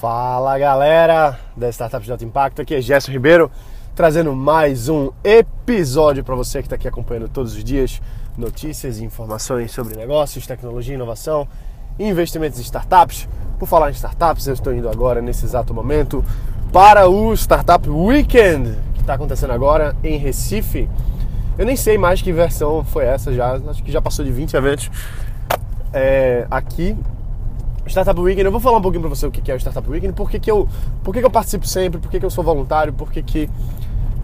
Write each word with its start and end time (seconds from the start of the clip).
Fala 0.00 0.58
galera 0.58 1.38
da 1.54 1.68
Startups 1.68 2.06
de 2.06 2.12
Alto 2.12 2.24
Impacto, 2.24 2.62
aqui 2.62 2.74
é 2.74 2.80
Gerson 2.80 3.12
Ribeiro 3.12 3.50
trazendo 3.94 4.34
mais 4.34 4.88
um 4.88 5.10
episódio 5.22 6.24
para 6.24 6.34
você 6.34 6.60
que 6.60 6.66
está 6.66 6.76
aqui 6.76 6.88
acompanhando 6.88 7.28
todos 7.28 7.54
os 7.54 7.62
dias 7.62 8.00
notícias 8.34 8.98
e 8.98 9.04
informações 9.04 9.72
sobre 9.72 9.94
negócios, 9.94 10.46
tecnologia, 10.46 10.94
inovação, 10.94 11.46
investimentos 11.98 12.58
em 12.58 12.62
startups. 12.62 13.28
Por 13.58 13.68
falar 13.68 13.90
em 13.90 13.92
startups, 13.92 14.46
eu 14.46 14.54
estou 14.54 14.72
indo 14.72 14.88
agora 14.88 15.20
nesse 15.20 15.44
exato 15.44 15.74
momento 15.74 16.24
para 16.72 17.06
o 17.06 17.34
Startup 17.34 17.86
Weekend 17.86 18.78
que 18.94 19.02
está 19.02 19.12
acontecendo 19.12 19.52
agora 19.52 19.94
em 20.02 20.16
Recife. 20.16 20.88
Eu 21.58 21.66
nem 21.66 21.76
sei 21.76 21.98
mais 21.98 22.22
que 22.22 22.32
versão 22.32 22.82
foi 22.86 23.04
essa 23.04 23.34
já, 23.34 23.52
acho 23.52 23.82
que 23.82 23.92
já 23.92 24.00
passou 24.00 24.24
de 24.24 24.32
20 24.32 24.54
eventos 24.54 24.90
é, 25.92 26.46
aqui 26.50 26.96
Startup 27.90 28.18
Weekend, 28.20 28.44
eu 28.44 28.52
vou 28.52 28.60
falar 28.60 28.78
um 28.78 28.82
pouquinho 28.82 29.02
para 29.02 29.10
você 29.10 29.26
o 29.26 29.30
que 29.30 29.50
é 29.50 29.54
o 29.54 29.58
Startup 29.58 29.88
Weekend, 29.90 30.14
por 30.14 30.30
que, 30.30 30.38
que, 30.38 30.50
eu, 30.50 30.68
por 31.02 31.12
que, 31.12 31.20
que 31.20 31.26
eu 31.26 31.30
participo 31.30 31.66
sempre, 31.66 32.00
por 32.00 32.10
que, 32.10 32.20
que 32.20 32.24
eu 32.24 32.30
sou 32.30 32.44
voluntário, 32.44 32.92
por 32.92 33.10
que, 33.10 33.22
que 33.22 33.50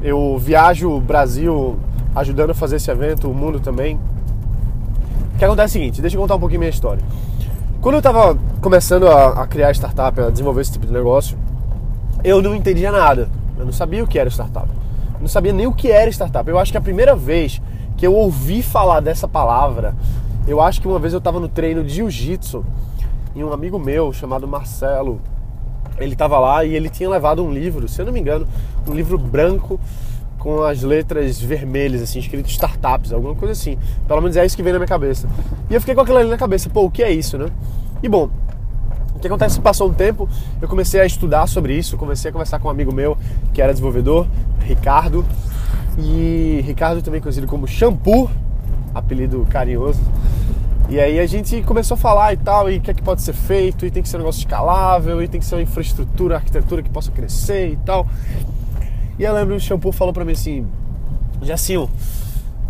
eu 0.00 0.38
viajo 0.38 0.88
o 0.88 1.00
Brasil 1.00 1.76
ajudando 2.14 2.50
a 2.50 2.54
fazer 2.54 2.76
esse 2.76 2.90
evento, 2.90 3.28
o 3.28 3.34
mundo 3.34 3.59
também. 3.59 3.98
O 5.34 5.38
que 5.38 5.45
acontece 5.45 5.76
é 5.76 5.80
o 5.80 5.82
seguinte, 5.82 6.00
deixa 6.00 6.16
eu 6.16 6.20
contar 6.20 6.37
um 6.37 6.40
pouquinho 6.40 6.60
minha 6.60 6.70
história. 6.70 7.02
Quando 7.80 7.96
eu 7.96 7.98
estava 7.98 8.38
começando 8.60 9.06
a, 9.06 9.42
a 9.42 9.46
criar 9.46 9.73
startup, 9.73 10.18
a 10.20 10.30
desenvolver 10.30 10.62
esse 10.62 10.73
tipo 10.73 10.87
de 10.87 10.92
negócio, 10.92 11.37
eu 12.24 12.40
não 12.40 12.54
entendia 12.54 12.90
nada. 12.90 13.28
Eu 13.59 13.64
não 13.64 13.73
sabia 13.73 14.02
o 14.02 14.06
que 14.06 14.18
era 14.18 14.30
startup. 14.30 14.68
Eu 15.14 15.20
não 15.20 15.28
sabia 15.28 15.52
nem 15.52 15.66
o 15.66 15.73
que 15.73 15.90
era 15.90 16.10
startup. 16.10 16.48
Eu 16.48 16.59
acho 16.59 16.73
que 16.73 16.78
a 16.78 16.80
primeira 16.80 17.14
vez 17.14 17.60
que 17.96 18.06
eu 18.06 18.14
ouvi 18.14 18.62
falar 18.62 19.01
dessa 19.01 19.28
palavra, 19.28 19.95
eu 20.46 20.60
acho 20.60 20.80
que 20.80 20.88
uma 20.88 20.98
vez 20.98 21.12
eu 21.12 21.18
estava 21.18 21.38
no 21.38 21.48
treino 21.48 21.84
de 21.84 21.95
jiu-jitsu 21.95 22.64
e 23.36 23.45
um 23.45 23.52
amigo 23.52 23.78
meu 23.78 24.14
chamado 24.14 24.48
Marcelo, 24.48 25.20
ele 25.98 26.14
estava 26.14 26.38
lá 26.38 26.64
e 26.64 26.74
ele 26.74 26.88
tinha 26.88 27.08
levado 27.08 27.45
um 27.45 27.52
livro, 27.52 27.86
se 27.86 28.00
eu 28.00 28.06
não 28.06 28.12
me 28.12 28.18
engano, 28.18 28.48
um 28.88 28.95
livro 28.95 29.18
branco 29.18 29.79
com 30.38 30.62
as 30.62 30.82
letras 30.82 31.38
vermelhas, 31.38 32.01
assim, 32.01 32.18
escrito 32.18 32.48
startups, 32.48 33.12
alguma 33.12 33.34
coisa 33.34 33.52
assim. 33.52 33.76
Pelo 34.09 34.23
menos 34.23 34.38
é 34.38 34.46
isso 34.46 34.57
que 34.57 34.62
veio 34.62 34.73
na 34.73 34.79
minha 34.79 34.88
cabeça. 34.88 35.29
E 35.68 35.74
eu 35.74 35.80
fiquei 35.80 35.95
com 35.95 36.01
aquilo 36.01 36.16
ali 36.16 36.30
na 36.30 36.38
cabeça, 36.38 36.70
pô, 36.70 36.87
o 36.87 36.90
que 36.90 37.02
é 37.02 37.12
isso, 37.12 37.37
né? 37.37 37.51
E 38.02 38.09
bom, 38.09 38.30
o 39.14 39.18
que 39.18 39.26
acontece? 39.26 39.60
Passou 39.60 39.90
um 39.90 39.92
tempo, 39.92 40.26
eu 40.60 40.66
comecei 40.66 41.01
a 41.01 41.04
estudar 41.04 41.46
sobre 41.46 41.76
isso, 41.76 41.98
comecei 41.98 42.30
a 42.30 42.32
conversar 42.32 42.59
com 42.59 42.68
um 42.68 42.70
amigo 42.70 42.92
meu 42.92 43.18
que 43.52 43.60
era 43.60 43.70
desenvolvedor, 43.70 44.26
Ricardo, 44.60 45.26
e 45.98 46.62
Ricardo 46.64 47.02
também 47.02 47.20
conhecido 47.20 47.46
como 47.46 47.66
Shampoo, 47.66 48.30
apelido 48.95 49.46
carinhoso. 49.51 50.01
E 50.88 51.01
aí 51.01 51.18
a 51.18 51.26
gente 51.26 51.62
começou 51.62 51.96
a 51.96 51.98
falar 51.98 52.32
e 52.32 52.37
tal, 52.37 52.70
e 52.70 52.76
o 52.76 52.80
que 52.80 52.92
é 52.92 52.95
que 52.95 53.02
pode 53.02 53.20
ser 53.20 53.32
feito, 53.32 53.84
e 53.84 53.90
tem 53.90 54.02
que 54.02 54.09
ser 54.09 54.16
um 54.16 54.20
negócio 54.20 54.38
escalável, 54.38 55.20
e 55.20 55.26
tem 55.26 55.40
que 55.40 55.46
ser 55.46 55.56
uma 55.56 55.62
infraestrutura, 55.62 56.37
arquitetura 56.37 56.80
que 56.80 56.88
possa 56.90 57.10
crescer 57.10 57.73
e 57.73 57.76
tal. 57.79 58.06
E 59.18 59.24
eu 59.24 59.34
lembro 59.34 59.57
que 59.57 59.57
o 59.57 59.60
Shampoo 59.60 59.90
falou 59.90 60.14
pra 60.14 60.24
mim 60.24 60.32
assim, 60.32 60.64
Jacinho, 61.42 61.90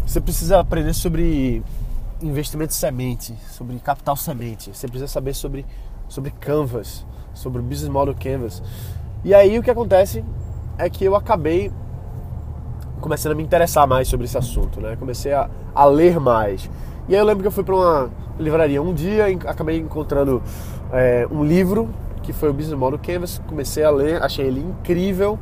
você 0.06 0.19
precisa 0.19 0.61
aprender 0.61 0.94
sobre 0.94 1.62
investimento 2.22 2.72
semente, 2.72 3.34
sobre 3.50 3.77
capital 3.81 4.17
semente, 4.17 4.70
você 4.72 4.89
precisa 4.89 5.09
saber 5.09 5.34
sobre, 5.34 5.67
sobre 6.09 6.31
Canvas, 6.31 7.05
sobre 7.34 7.61
Business 7.61 7.91
Model 7.91 8.14
Canvas. 8.14 8.62
E 9.25 9.34
aí 9.34 9.59
o 9.59 9.62
que 9.62 9.70
acontece 9.70 10.25
é 10.78 10.89
que 10.89 11.05
eu 11.05 11.14
acabei 11.14 11.70
começando 13.00 13.33
a 13.33 13.34
me 13.34 13.42
interessar 13.42 13.87
mais 13.87 14.09
sobre 14.09 14.25
esse 14.25 14.39
assunto, 14.39 14.81
né? 14.81 14.97
Comecei 14.97 15.33
a, 15.33 15.50
a 15.75 15.84
ler 15.84 16.19
mais. 16.19 16.70
E 17.09 17.15
aí 17.15 17.21
eu 17.21 17.25
lembro 17.25 17.43
que 17.43 17.47
eu 17.47 17.53
fui 17.53 17.62
para 17.62 17.75
uma 17.75 18.11
livraria 18.39 18.83
um 18.83 18.93
dia, 18.93 19.27
acabei 19.47 19.79
encontrando 19.79 20.43
é, 20.93 21.27
um 21.31 21.45
livro 21.45 21.89
que 22.23 22.33
foi 22.33 22.51
o 22.51 22.53
Business 22.53 22.77
Model 22.77 22.99
Canvas, 22.99 23.41
comecei 23.47 23.85
a 23.85 23.91
ler, 23.91 24.21
achei 24.21 24.45
ele 24.45 24.61
incrível, 24.61 25.39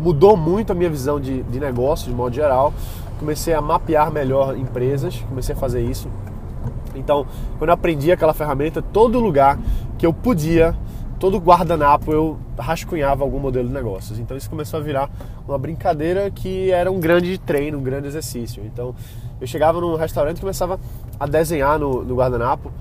mudou 0.00 0.36
muito 0.36 0.72
a 0.72 0.74
minha 0.74 0.90
visão 0.90 1.20
de, 1.20 1.44
de 1.44 1.60
negócio 1.60 2.08
de 2.08 2.14
modo 2.14 2.34
geral, 2.34 2.74
comecei 3.20 3.54
a 3.54 3.60
mapear 3.60 4.10
melhor 4.10 4.56
empresas, 4.56 5.24
comecei 5.28 5.54
a 5.54 5.58
fazer 5.58 5.80
isso. 5.80 6.08
Então, 6.96 7.24
quando 7.58 7.68
eu 7.68 7.74
aprendi 7.74 8.10
aquela 8.10 8.34
ferramenta, 8.34 8.82
todo 8.82 9.20
lugar 9.20 9.56
que 9.96 10.04
eu 10.04 10.12
podia, 10.12 10.74
todo 11.20 11.38
guardanapo 11.38 12.12
eu 12.12 12.38
rascunhava 12.58 13.22
algum 13.22 13.38
modelo 13.38 13.68
de 13.68 13.74
negócios. 13.74 14.18
Então 14.18 14.36
isso 14.36 14.50
começou 14.50 14.80
a 14.80 14.82
virar 14.82 15.08
uma 15.46 15.58
brincadeira 15.58 16.30
que 16.30 16.70
era 16.70 16.90
um 16.90 16.98
grande 16.98 17.38
treino, 17.38 17.78
um 17.78 17.82
grande 17.82 18.08
exercício. 18.08 18.64
Então 18.64 18.94
eu 19.40 19.46
chegava 19.46 19.80
num 19.80 19.96
restaurante 19.96 20.38
e 20.38 20.40
começava 20.40 20.78
a 21.18 21.26
desenhar 21.26 21.78
no, 21.78 22.04
no 22.04 22.14
guardanapo 22.14 22.72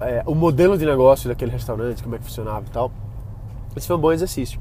é, 0.00 0.22
o 0.26 0.34
modelo 0.34 0.76
de 0.76 0.84
negócio 0.84 1.28
daquele 1.28 1.50
restaurante, 1.50 2.02
como 2.02 2.14
é 2.14 2.18
que 2.18 2.24
funcionava 2.24 2.64
e 2.66 2.70
tal. 2.70 2.90
Esse 3.76 3.86
foi 3.86 3.96
um 3.96 4.00
bom 4.00 4.12
exercício. 4.12 4.58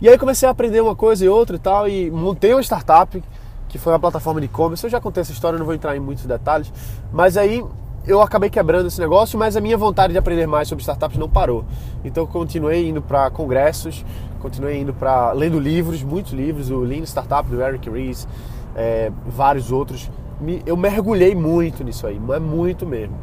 E 0.00 0.08
aí 0.08 0.18
comecei 0.18 0.48
a 0.48 0.52
aprender 0.52 0.80
uma 0.80 0.94
coisa 0.94 1.24
e 1.24 1.28
outra 1.28 1.56
e 1.56 1.58
tal, 1.58 1.88
e 1.88 2.10
montei 2.10 2.52
uma 2.52 2.62
startup, 2.62 3.22
que 3.68 3.78
foi 3.78 3.92
uma 3.92 3.98
plataforma 3.98 4.40
de 4.40 4.46
e-commerce. 4.46 4.84
Eu 4.84 4.90
já 4.90 5.00
contei 5.00 5.20
essa 5.20 5.32
história, 5.32 5.58
não 5.58 5.64
vou 5.64 5.74
entrar 5.74 5.96
em 5.96 6.00
muitos 6.00 6.26
detalhes, 6.26 6.72
mas 7.12 7.36
aí 7.36 7.64
eu 8.06 8.20
acabei 8.20 8.50
quebrando 8.50 8.88
esse 8.88 9.00
negócio, 9.00 9.38
mas 9.38 9.56
a 9.56 9.60
minha 9.60 9.78
vontade 9.78 10.12
de 10.12 10.18
aprender 10.18 10.46
mais 10.46 10.68
sobre 10.68 10.82
startups 10.82 11.16
não 11.16 11.28
parou. 11.28 11.64
Então 12.04 12.26
continuei 12.26 12.88
indo 12.88 13.00
para 13.00 13.30
congressos, 13.30 14.04
continuei 14.40 14.80
indo 14.80 14.92
para 14.92 15.32
lendo 15.32 15.58
livros, 15.58 16.02
muitos 16.02 16.32
livros, 16.32 16.70
o 16.70 16.80
Lean 16.80 17.04
Startup 17.04 17.48
do 17.48 17.62
Eric 17.62 17.88
Ries, 17.88 18.28
é, 18.76 19.10
vários 19.26 19.72
outros 19.72 20.10
me, 20.44 20.62
eu 20.66 20.76
mergulhei 20.76 21.34
muito 21.34 21.82
nisso 21.82 22.06
aí, 22.06 22.20
mas 22.20 22.40
muito 22.40 22.86
mesmo. 22.86 23.14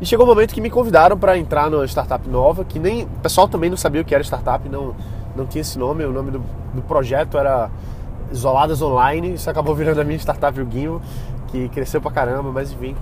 E 0.00 0.06
chegou 0.06 0.24
um 0.24 0.28
momento 0.28 0.54
que 0.54 0.60
me 0.60 0.70
convidaram 0.70 1.18
para 1.18 1.36
entrar 1.36 1.68
numa 1.70 1.84
startup 1.86 2.28
nova, 2.28 2.64
que 2.64 2.78
nem 2.78 3.02
o 3.02 3.20
pessoal 3.22 3.48
também 3.48 3.68
não 3.68 3.76
sabia 3.76 4.02
o 4.02 4.04
que 4.04 4.14
era 4.14 4.22
startup, 4.22 4.68
não, 4.68 4.94
não 5.34 5.46
tinha 5.46 5.62
esse 5.62 5.78
nome, 5.78 6.04
o 6.04 6.12
nome 6.12 6.30
do, 6.30 6.40
do 6.74 6.82
projeto 6.82 7.36
era 7.36 7.68
Isoladas 8.30 8.80
Online, 8.80 9.34
isso 9.34 9.50
acabou 9.50 9.74
virando 9.74 10.00
a 10.00 10.04
minha 10.04 10.18
startup, 10.18 10.60
o 10.60 10.64
Guinho, 10.64 11.00
que 11.48 11.68
cresceu 11.70 12.00
pra 12.00 12.10
caramba, 12.10 12.52
mas 12.52 12.70
enfim. 12.70 12.94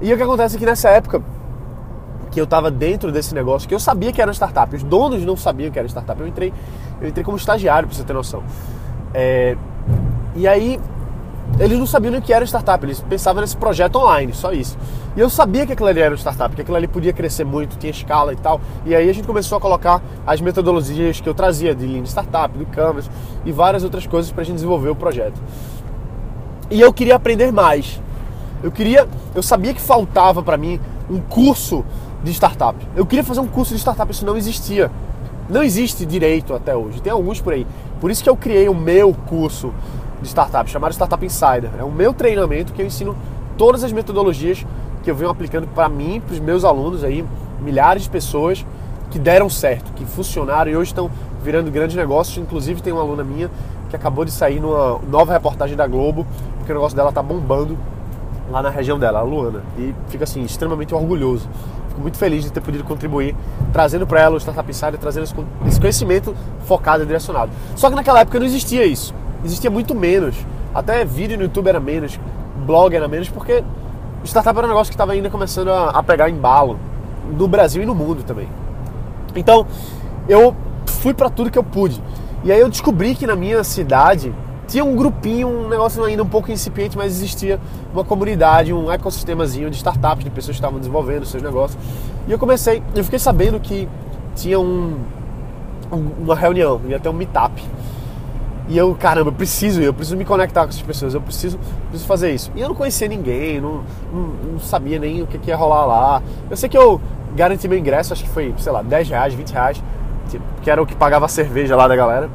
E 0.00 0.12
o 0.12 0.16
que 0.16 0.22
acontece 0.22 0.56
é 0.56 0.58
que 0.58 0.66
nessa 0.66 0.88
época 0.88 1.22
que 2.32 2.40
eu 2.40 2.44
estava 2.44 2.70
dentro 2.70 3.12
desse 3.12 3.34
negócio, 3.34 3.68
que 3.68 3.74
eu 3.74 3.78
sabia 3.78 4.10
que 4.10 4.20
era 4.20 4.32
startup, 4.32 4.74
os 4.74 4.82
donos 4.82 5.22
não 5.24 5.36
sabiam 5.36 5.70
que 5.70 5.78
era 5.78 5.86
startup, 5.86 6.18
eu 6.18 6.26
entrei, 6.26 6.52
eu 7.00 7.08
entrei 7.08 7.22
como 7.22 7.36
estagiário, 7.36 7.86
pra 7.86 7.96
você 7.96 8.02
ter 8.02 8.14
noção. 8.14 8.42
É, 9.14 9.56
e 10.34 10.48
aí 10.48 10.80
eles 11.58 11.78
não 11.78 11.86
sabiam 11.86 12.10
nem 12.10 12.20
o 12.20 12.22
que 12.22 12.32
era 12.32 12.44
startup, 12.44 12.84
eles 12.84 13.00
pensavam 13.00 13.40
nesse 13.40 13.56
projeto 13.56 13.96
online, 13.96 14.32
só 14.32 14.52
isso. 14.52 14.76
E 15.14 15.20
eu 15.20 15.28
sabia 15.28 15.66
que 15.66 15.72
aquilo 15.72 15.88
ali 15.88 16.00
era 16.00 16.14
um 16.14 16.18
startup, 16.18 16.54
que 16.54 16.62
aquilo 16.62 16.76
ali 16.76 16.88
podia 16.88 17.12
crescer 17.12 17.44
muito, 17.44 17.76
tinha 17.76 17.90
escala 17.90 18.32
e 18.32 18.36
tal. 18.36 18.60
E 18.86 18.94
aí 18.94 19.08
a 19.08 19.12
gente 19.12 19.26
começou 19.26 19.58
a 19.58 19.60
colocar 19.60 20.02
as 20.26 20.40
metodologias 20.40 21.20
que 21.20 21.28
eu 21.28 21.34
trazia 21.34 21.74
de 21.74 21.86
Lean 21.86 22.04
Startup, 22.04 22.56
do 22.56 22.64
Canvas 22.66 23.10
e 23.44 23.52
várias 23.52 23.84
outras 23.84 24.06
coisas 24.06 24.32
para 24.32 24.42
a 24.42 24.44
gente 24.44 24.54
desenvolver 24.54 24.88
o 24.88 24.96
projeto. 24.96 25.40
E 26.70 26.80
eu 26.80 26.92
queria 26.92 27.16
aprender 27.16 27.52
mais. 27.52 28.00
Eu 28.62 28.72
queria, 28.72 29.06
eu 29.34 29.42
sabia 29.42 29.74
que 29.74 29.80
faltava 29.80 30.42
para 30.42 30.56
mim 30.56 30.80
um 31.10 31.20
curso 31.20 31.84
de 32.24 32.30
startup. 32.32 32.78
Eu 32.96 33.04
queria 33.04 33.24
fazer 33.24 33.40
um 33.40 33.46
curso 33.46 33.74
de 33.74 33.80
startup, 33.80 34.10
isso 34.10 34.24
não 34.24 34.36
existia. 34.36 34.90
Não 35.50 35.62
existe 35.62 36.06
direito 36.06 36.54
até 36.54 36.74
hoje, 36.74 37.02
tem 37.02 37.12
alguns 37.12 37.40
por 37.40 37.52
aí. 37.52 37.66
Por 38.00 38.10
isso 38.10 38.22
que 38.22 38.30
eu 38.30 38.36
criei 38.36 38.68
o 38.68 38.74
meu 38.74 39.12
curso 39.12 39.74
de 40.22 40.28
startup, 40.28 40.70
chamado 40.70 40.92
Startup 40.92 41.24
Insider. 41.24 41.70
É 41.78 41.84
o 41.84 41.90
meu 41.90 42.14
treinamento 42.14 42.72
que 42.72 42.80
eu 42.80 42.86
ensino 42.86 43.16
todas 43.58 43.84
as 43.84 43.92
metodologias 43.92 44.64
que 45.02 45.10
eu 45.10 45.14
venho 45.14 45.30
aplicando 45.30 45.66
para 45.66 45.88
mim, 45.88 46.22
para 46.24 46.34
os 46.34 46.40
meus 46.40 46.64
alunos 46.64 47.02
aí, 47.02 47.24
milhares 47.60 48.04
de 48.04 48.10
pessoas 48.10 48.64
que 49.10 49.18
deram 49.18 49.50
certo, 49.50 49.92
que 49.92 50.04
funcionaram 50.06 50.70
e 50.70 50.76
hoje 50.76 50.90
estão 50.90 51.10
virando 51.42 51.70
grandes 51.70 51.96
negócios. 51.96 52.38
Inclusive 52.38 52.80
tem 52.80 52.92
uma 52.92 53.02
aluna 53.02 53.24
minha 53.24 53.50
que 53.90 53.96
acabou 53.96 54.24
de 54.24 54.30
sair 54.30 54.60
numa 54.60 54.98
nova 55.10 55.32
reportagem 55.32 55.76
da 55.76 55.86
Globo, 55.86 56.26
porque 56.56 56.72
o 56.72 56.74
negócio 56.74 56.96
dela 56.96 57.12
tá 57.12 57.22
bombando 57.22 57.76
lá 58.50 58.62
na 58.62 58.70
região 58.70 58.98
dela, 58.98 59.18
a 59.18 59.22
Luana. 59.22 59.62
E 59.76 59.94
fica 60.08 60.24
assim, 60.24 60.42
extremamente 60.42 60.94
orgulhoso. 60.94 61.48
Fico 61.88 62.00
muito 62.00 62.16
feliz 62.16 62.44
de 62.44 62.50
ter 62.50 62.62
podido 62.62 62.84
contribuir, 62.84 63.36
trazendo 63.70 64.06
para 64.06 64.20
ela 64.20 64.36
o 64.36 64.38
Startup 64.38 64.70
Insider, 64.70 64.98
trazendo 64.98 65.24
esse 65.66 65.80
conhecimento 65.80 66.34
focado 66.64 67.02
e 67.02 67.06
direcionado. 67.06 67.50
Só 67.76 67.90
que 67.90 67.96
naquela 67.96 68.20
época 68.20 68.38
não 68.38 68.46
existia 68.46 68.86
isso 68.86 69.12
existia 69.44 69.70
muito 69.70 69.94
menos. 69.94 70.34
Até 70.74 71.04
vídeo 71.04 71.36
no 71.36 71.44
YouTube 71.44 71.68
era 71.68 71.80
menos, 71.80 72.18
blog 72.64 72.94
era 72.94 73.08
menos, 73.08 73.28
porque 73.28 73.62
startup 74.24 74.56
era 74.56 74.66
um 74.66 74.70
negócio 74.70 74.90
que 74.90 74.94
estava 74.94 75.12
ainda 75.12 75.28
começando 75.28 75.68
a, 75.68 75.90
a 75.90 76.02
pegar 76.02 76.30
embalo 76.30 76.78
no 77.36 77.46
Brasil 77.46 77.82
e 77.82 77.86
no 77.86 77.94
mundo 77.94 78.22
também. 78.22 78.48
Então, 79.34 79.66
eu 80.28 80.54
fui 80.86 81.14
para 81.14 81.28
tudo 81.28 81.50
que 81.50 81.58
eu 81.58 81.64
pude. 81.64 82.02
E 82.44 82.50
aí 82.50 82.60
eu 82.60 82.68
descobri 82.68 83.14
que 83.14 83.26
na 83.26 83.36
minha 83.36 83.62
cidade 83.62 84.34
tinha 84.66 84.84
um 84.84 84.96
grupinho, 84.96 85.48
um 85.48 85.68
negócio 85.68 86.02
ainda 86.04 86.22
um 86.22 86.28
pouco 86.28 86.50
incipiente, 86.50 86.96
mas 86.96 87.12
existia 87.12 87.60
uma 87.92 88.04
comunidade, 88.04 88.72
um 88.72 88.90
ecossistemazinho 88.90 89.70
de 89.70 89.76
startups, 89.76 90.24
de 90.24 90.30
pessoas 90.30 90.56
que 90.56 90.60
estavam 90.60 90.78
desenvolvendo 90.78 91.26
seus 91.26 91.42
negócios. 91.42 91.78
E 92.26 92.32
eu 92.32 92.38
comecei, 92.38 92.82
eu 92.94 93.04
fiquei 93.04 93.18
sabendo 93.18 93.60
que 93.60 93.88
tinha 94.34 94.58
um, 94.58 94.96
uma 96.18 96.34
reunião, 96.34 96.80
ia 96.88 96.98
ter 96.98 97.08
um 97.08 97.12
meetup 97.12 97.62
e 98.68 98.78
eu, 98.78 98.94
caramba, 98.94 99.30
eu 99.30 99.34
preciso, 99.34 99.82
eu 99.82 99.92
preciso 99.92 100.16
me 100.16 100.24
conectar 100.24 100.62
com 100.62 100.68
essas 100.68 100.82
pessoas, 100.82 101.14
eu 101.14 101.20
preciso, 101.20 101.58
preciso 101.88 102.06
fazer 102.06 102.32
isso. 102.32 102.50
E 102.54 102.60
eu 102.60 102.68
não 102.68 102.74
conhecia 102.74 103.08
ninguém, 103.08 103.60
não, 103.60 103.82
não, 104.12 104.22
não 104.52 104.60
sabia 104.60 104.98
nem 104.98 105.22
o 105.22 105.26
que, 105.26 105.36
que, 105.38 105.50
ia 105.50 105.56
rolar 105.56 105.84
lá. 105.84 106.22
Eu 106.48 106.56
sei 106.56 106.68
que 106.68 106.78
eu 106.78 107.00
garanti 107.34 107.66
meu 107.66 107.78
ingresso, 107.78 108.12
acho 108.12 108.22
que 108.22 108.30
foi, 108.30 108.54
sei 108.58 108.70
lá, 108.70 108.82
10 108.82 109.08
reais, 109.08 109.34
20 109.34 109.50
reais, 109.50 109.82
tipo, 110.28 110.44
que 110.62 110.70
era 110.70 110.80
o 110.80 110.86
que 110.86 110.94
pagava 110.94 111.26
a 111.26 111.28
cerveja 111.28 111.74
lá 111.74 111.88
da 111.88 111.96
galera. 111.96 112.30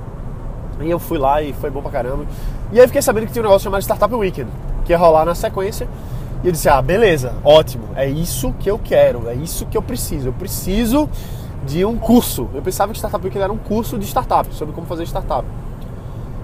E 0.81 0.89
eu 0.89 1.00
fui 1.00 1.18
lá 1.18 1.41
e 1.41 1.53
foi 1.53 1.69
bom 1.69 1.81
pra 1.81 1.91
caramba. 1.91 2.25
E 2.71 2.79
aí 2.79 2.85
fiquei 2.88 3.01
sabendo 3.01 3.25
que 3.25 3.31
tinha 3.31 3.41
um 3.41 3.45
negócio 3.45 3.63
chamado 3.63 3.81
Startup 3.81 4.13
Weekend, 4.13 4.51
que 4.83 4.91
ia 4.91 4.97
rolar 4.97 5.24
na 5.24 5.33
sequência. 5.33 5.88
E 6.44 6.47
eu 6.47 6.51
disse, 6.51 6.69
ah, 6.69 6.81
beleza, 6.81 7.33
ótimo, 7.44 7.85
é 7.95 8.07
isso 8.07 8.53
que 8.59 8.69
eu 8.69 8.77
quero, 8.77 9.27
é 9.27 9.33
isso 9.33 9.65
que 9.65 9.77
eu 9.77 9.81
preciso. 9.81 10.27
Eu 10.27 10.33
preciso 10.33 11.09
de 11.65 11.83
um 11.85 11.97
curso. 11.97 12.50
Eu 12.53 12.62
pensava 12.62 12.91
que 12.91 12.97
Startup 13.00 13.24
Weekend 13.24 13.44
era 13.44 13.51
um 13.51 13.57
curso 13.57 13.97
de 13.97 14.06
startup, 14.06 14.53
sobre 14.53 14.75
como 14.75 14.85
fazer 14.85 15.03
startup. 15.03 15.47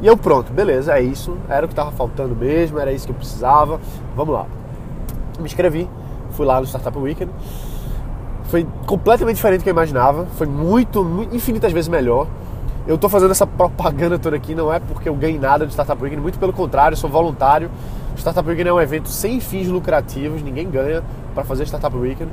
E 0.01 0.07
eu, 0.07 0.18
pronto, 0.18 0.51
beleza, 0.51 0.98
é 0.98 1.01
isso, 1.01 1.38
era 1.48 1.66
o 1.66 1.69
que 1.69 1.74
estava 1.74 1.92
faltando 1.92 2.36
mesmo, 2.36 2.78
era 2.78 2.92
isso 2.92 3.06
que 3.06 3.12
eu 3.12 3.16
precisava, 3.16 3.80
vamos 4.16 4.34
lá. 4.34 4.45
Me 5.40 5.45
inscrevi, 5.45 5.88
fui 6.31 6.45
lá 6.45 6.60
no 6.60 6.66
Startup 6.66 6.98
Weekend. 6.98 7.31
Foi 8.45 8.68
completamente 8.86 9.38
diferente 9.38 9.62
do 9.62 9.63
que 9.63 9.69
eu 9.69 9.74
imaginava, 9.74 10.25
foi 10.38 10.45
muito, 10.45 11.28
infinitas 11.31 11.72
vezes 11.72 11.88
melhor. 11.88 12.28
Eu 12.86 12.95
estou 12.95 13.10
fazendo 13.10 13.31
essa 13.31 13.48
propaganda 13.48 14.19
toda 14.19 14.36
aqui 14.36 14.54
não 14.54 14.72
é 14.72 14.80
porque 14.80 15.07
eu 15.07 15.16
ganhei 15.16 15.40
nada 15.40 15.66
do 15.66 15.72
Startup 15.72 16.01
Weekend, 16.01 16.22
muito 16.22 16.38
pelo 16.38 16.51
contrário, 16.51 16.95
eu 16.95 17.00
sou 17.00 17.10
voluntário. 17.10 17.72
Startup 18.18 18.48
Weekend 18.48 18.69
é 18.69 18.74
um 18.74 18.81
evento 18.81 19.10
sem 19.10 19.40
fins 19.40 19.68
lucrativos, 19.68 20.42
ninguém 20.42 20.69
ganha 20.69 21.01
para 21.34 21.44
fazer 21.44 21.66
Startup 21.66 21.95
Weekend. 21.95 22.30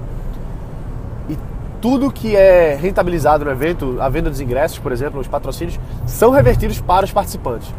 Tudo 1.80 2.10
que 2.10 2.36
é 2.36 2.74
rentabilizado 2.74 3.44
no 3.44 3.50
evento, 3.50 3.96
a 4.00 4.08
venda 4.08 4.28
dos 4.28 4.40
ingressos, 4.40 4.78
por 4.78 4.92
exemplo, 4.92 5.18
os 5.18 5.26
patrocínios, 5.26 5.80
são 6.06 6.30
revertidos 6.30 6.80
para 6.80 7.04
os 7.06 7.12
participantes. 7.12 7.72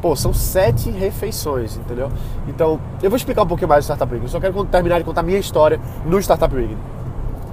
Pô, 0.00 0.14
são 0.14 0.32
sete 0.32 0.88
refeições, 0.88 1.76
entendeu? 1.76 2.10
Então, 2.48 2.80
eu 3.02 3.10
vou 3.10 3.16
explicar 3.16 3.42
um 3.42 3.46
pouquinho 3.46 3.68
mais 3.68 3.84
do 3.84 3.86
Startup 3.86 4.10
Weekend. 4.10 4.32
Eu 4.32 4.32
só 4.32 4.40
quero 4.40 4.64
terminar 4.66 4.98
de 4.98 5.04
contar 5.04 5.20
a 5.20 5.24
minha 5.24 5.38
história 5.38 5.80
no 6.06 6.18
Startup 6.20 6.54
Weekend. 6.54 6.78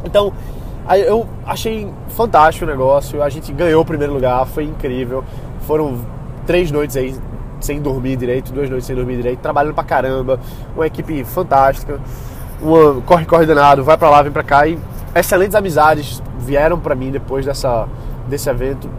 Então, 0.05 0.31
eu 1.05 1.27
achei 1.45 1.91
fantástico 2.09 2.63
o 2.63 2.67
negócio, 2.67 3.21
a 3.21 3.29
gente 3.29 3.51
ganhou 3.51 3.81
o 3.81 3.85
primeiro 3.85 4.13
lugar, 4.13 4.45
foi 4.45 4.63
incrível. 4.63 5.23
Foram 5.61 5.97
três 6.45 6.71
noites 6.71 6.95
aí 6.95 7.13
sem 7.59 7.81
dormir 7.81 8.15
direito, 8.15 8.53
duas 8.53 8.69
noites 8.69 8.85
sem 8.85 8.95
dormir 8.95 9.17
direito, 9.17 9.39
trabalhando 9.39 9.73
pra 9.73 9.83
caramba, 9.83 10.39
uma 10.75 10.85
equipe 10.85 11.23
fantástica, 11.23 11.99
uma 12.61 13.01
corre-corre 13.01 13.45
danado, 13.45 13.83
vai 13.83 13.97
pra 13.97 14.09
lá, 14.09 14.21
vem 14.21 14.31
pra 14.31 14.43
cá 14.43 14.67
e 14.67 14.77
excelentes 15.19 15.55
amizades 15.55 16.21
vieram 16.39 16.79
pra 16.79 16.95
mim 16.95 17.11
depois 17.11 17.45
dessa, 17.45 17.87
desse 18.27 18.49
evento. 18.49 18.89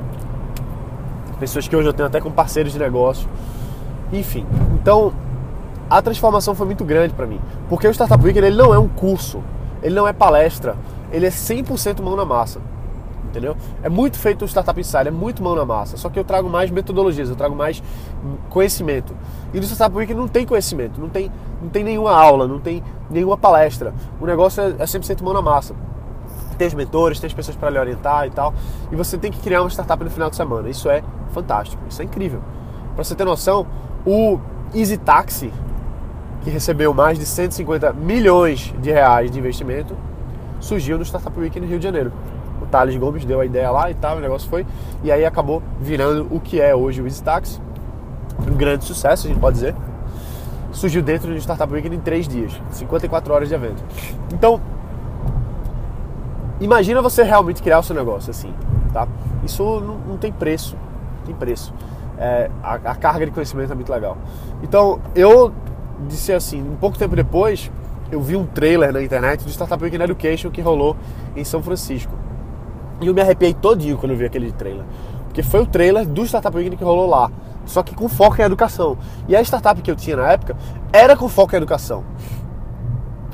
Pessoas 1.38 1.68
que 1.68 1.76
hoje 1.76 1.88
eu 1.88 1.92
tenho 1.92 2.06
até 2.06 2.20
com 2.20 2.30
parceiros 2.30 2.72
de 2.72 2.78
negócio. 2.78 3.28
Enfim, 4.12 4.46
então 4.74 5.12
a 5.88 6.02
transformação 6.02 6.54
foi 6.54 6.66
muito 6.66 6.84
grande 6.84 7.14
para 7.14 7.26
mim, 7.26 7.40
porque 7.68 7.86
o 7.86 7.90
Startup 7.90 8.22
Weekend 8.22 8.46
ele 8.46 8.56
não 8.56 8.74
é 8.74 8.78
um 8.78 8.88
curso, 8.88 9.42
ele 9.82 9.94
não 9.94 10.06
é 10.06 10.12
palestra, 10.12 10.76
ele 11.12 11.26
é 11.26 11.30
100% 11.30 12.02
mão 12.02 12.16
na 12.16 12.24
massa. 12.24 12.60
Entendeu? 13.24 13.54
É 13.82 13.90
muito 13.90 14.18
feito 14.18 14.44
o 14.44 14.48
Startup 14.48 14.78
Insider, 14.80 15.08
é 15.08 15.10
muito 15.10 15.42
mão 15.42 15.54
na 15.54 15.64
massa. 15.64 15.98
Só 15.98 16.08
que 16.08 16.18
eu 16.18 16.24
trago 16.24 16.48
mais 16.48 16.70
metodologias, 16.70 17.28
eu 17.28 17.36
trago 17.36 17.54
mais 17.54 17.82
conhecimento. 18.48 19.14
E 19.52 19.58
no 19.58 19.64
Startup 19.64 19.94
Week 19.94 20.14
não 20.14 20.26
tem 20.26 20.46
conhecimento, 20.46 20.98
não 20.98 21.10
tem, 21.10 21.30
não 21.60 21.68
tem 21.68 21.84
nenhuma 21.84 22.12
aula, 22.12 22.48
não 22.48 22.58
tem 22.58 22.82
nenhuma 23.10 23.36
palestra. 23.36 23.92
O 24.18 24.24
negócio 24.24 24.62
é, 24.62 24.68
é 24.78 24.84
100% 24.84 25.22
mão 25.22 25.34
na 25.34 25.42
massa. 25.42 25.74
Tem 26.58 26.66
os 26.66 26.74
mentores, 26.74 27.20
tem 27.20 27.28
as 27.28 27.32
pessoas 27.32 27.56
para 27.56 27.70
lhe 27.70 27.78
orientar 27.78 28.26
e 28.26 28.30
tal. 28.30 28.52
E 28.90 28.96
você 28.96 29.16
tem 29.16 29.30
que 29.30 29.38
criar 29.40 29.62
uma 29.62 29.70
startup 29.70 30.02
no 30.02 30.10
final 30.10 30.28
de 30.28 30.36
semana. 30.36 30.68
Isso 30.68 30.90
é 30.90 31.02
fantástico, 31.30 31.80
isso 31.88 32.02
é 32.02 32.04
incrível. 32.04 32.40
Para 32.94 33.04
você 33.04 33.14
ter 33.14 33.24
noção, 33.24 33.64
o 34.04 34.40
Easy 34.74 34.98
Taxi, 34.98 35.52
que 36.42 36.50
recebeu 36.50 36.92
mais 36.92 37.18
de 37.18 37.24
150 37.24 37.92
milhões 37.92 38.74
de 38.80 38.90
reais 38.90 39.30
de 39.30 39.38
investimento, 39.38 39.96
surgiu 40.60 40.98
no 40.98 41.04
Startup 41.04 41.38
Week 41.38 41.58
no 41.60 41.66
Rio 41.66 41.78
de 41.78 41.84
Janeiro. 41.84 42.12
O 42.60 42.66
Thales 42.66 42.96
Gomes 42.96 43.24
deu 43.24 43.40
a 43.40 43.46
ideia 43.46 43.70
lá 43.70 43.88
e 43.88 43.94
tal, 43.94 44.16
o 44.16 44.20
negócio 44.20 44.48
foi. 44.48 44.66
E 45.04 45.12
aí 45.12 45.24
acabou 45.24 45.62
virando 45.80 46.26
o 46.30 46.40
que 46.40 46.60
é 46.60 46.74
hoje 46.74 47.00
o 47.00 47.06
EasyTax. 47.06 47.60
Um 48.46 48.56
grande 48.56 48.84
sucesso, 48.84 49.26
a 49.26 49.30
gente 49.30 49.40
pode 49.40 49.54
dizer. 49.54 49.74
Surgiu 50.72 51.02
dentro 51.02 51.32
do 51.32 51.36
Startup 51.38 51.72
Week 51.72 51.88
em 51.88 52.00
três 52.00 52.28
dias, 52.28 52.52
54 52.70 53.32
horas 53.32 53.48
de 53.48 53.54
evento. 53.54 53.82
Então, 54.32 54.60
imagina 56.60 57.00
você 57.02 57.22
realmente 57.22 57.62
criar 57.62 57.78
o 57.78 57.82
seu 57.82 57.94
negócio 57.94 58.30
assim, 58.30 58.52
tá? 58.92 59.06
Isso 59.44 59.62
não, 59.80 59.98
não 59.98 60.16
tem 60.16 60.32
preço, 60.32 60.76
não 61.18 61.26
tem 61.26 61.34
preço. 61.34 61.72
É, 62.18 62.50
a, 62.62 62.74
a 62.74 62.94
carga 62.94 63.24
de 63.26 63.32
conhecimento 63.32 63.72
é 63.72 63.74
muito 63.74 63.92
legal. 63.92 64.16
Então, 64.62 65.00
eu 65.14 65.52
disse 66.08 66.32
assim, 66.32 66.60
um 66.60 66.76
pouco 66.76 66.98
tempo 66.98 67.14
depois, 67.14 67.70
eu 68.10 68.20
vi 68.20 68.36
um 68.36 68.46
trailer 68.46 68.92
na 68.92 69.02
internet 69.02 69.44
do 69.44 69.50
Startup 69.50 69.82
Weekend 69.82 70.04
Education 70.04 70.50
que 70.50 70.60
rolou 70.60 70.96
em 71.36 71.44
São 71.44 71.62
Francisco. 71.62 72.12
E 73.00 73.06
eu 73.06 73.14
me 73.14 73.20
arrepiei 73.20 73.54
todinho 73.54 73.96
quando 73.96 74.12
eu 74.12 74.18
vi 74.18 74.24
aquele 74.24 74.50
trailer. 74.52 74.84
Porque 75.26 75.42
foi 75.42 75.62
o 75.62 75.66
trailer 75.66 76.06
do 76.06 76.24
Startup 76.24 76.56
Weekend 76.56 76.76
que 76.76 76.84
rolou 76.84 77.08
lá. 77.08 77.30
Só 77.64 77.82
que 77.82 77.94
com 77.94 78.08
foco 78.08 78.40
em 78.40 78.44
educação. 78.44 78.96
E 79.28 79.36
a 79.36 79.42
startup 79.42 79.80
que 79.82 79.90
eu 79.90 79.94
tinha 79.94 80.16
na 80.16 80.32
época 80.32 80.56
era 80.92 81.16
com 81.16 81.28
foco 81.28 81.54
em 81.54 81.58
educação. 81.58 82.02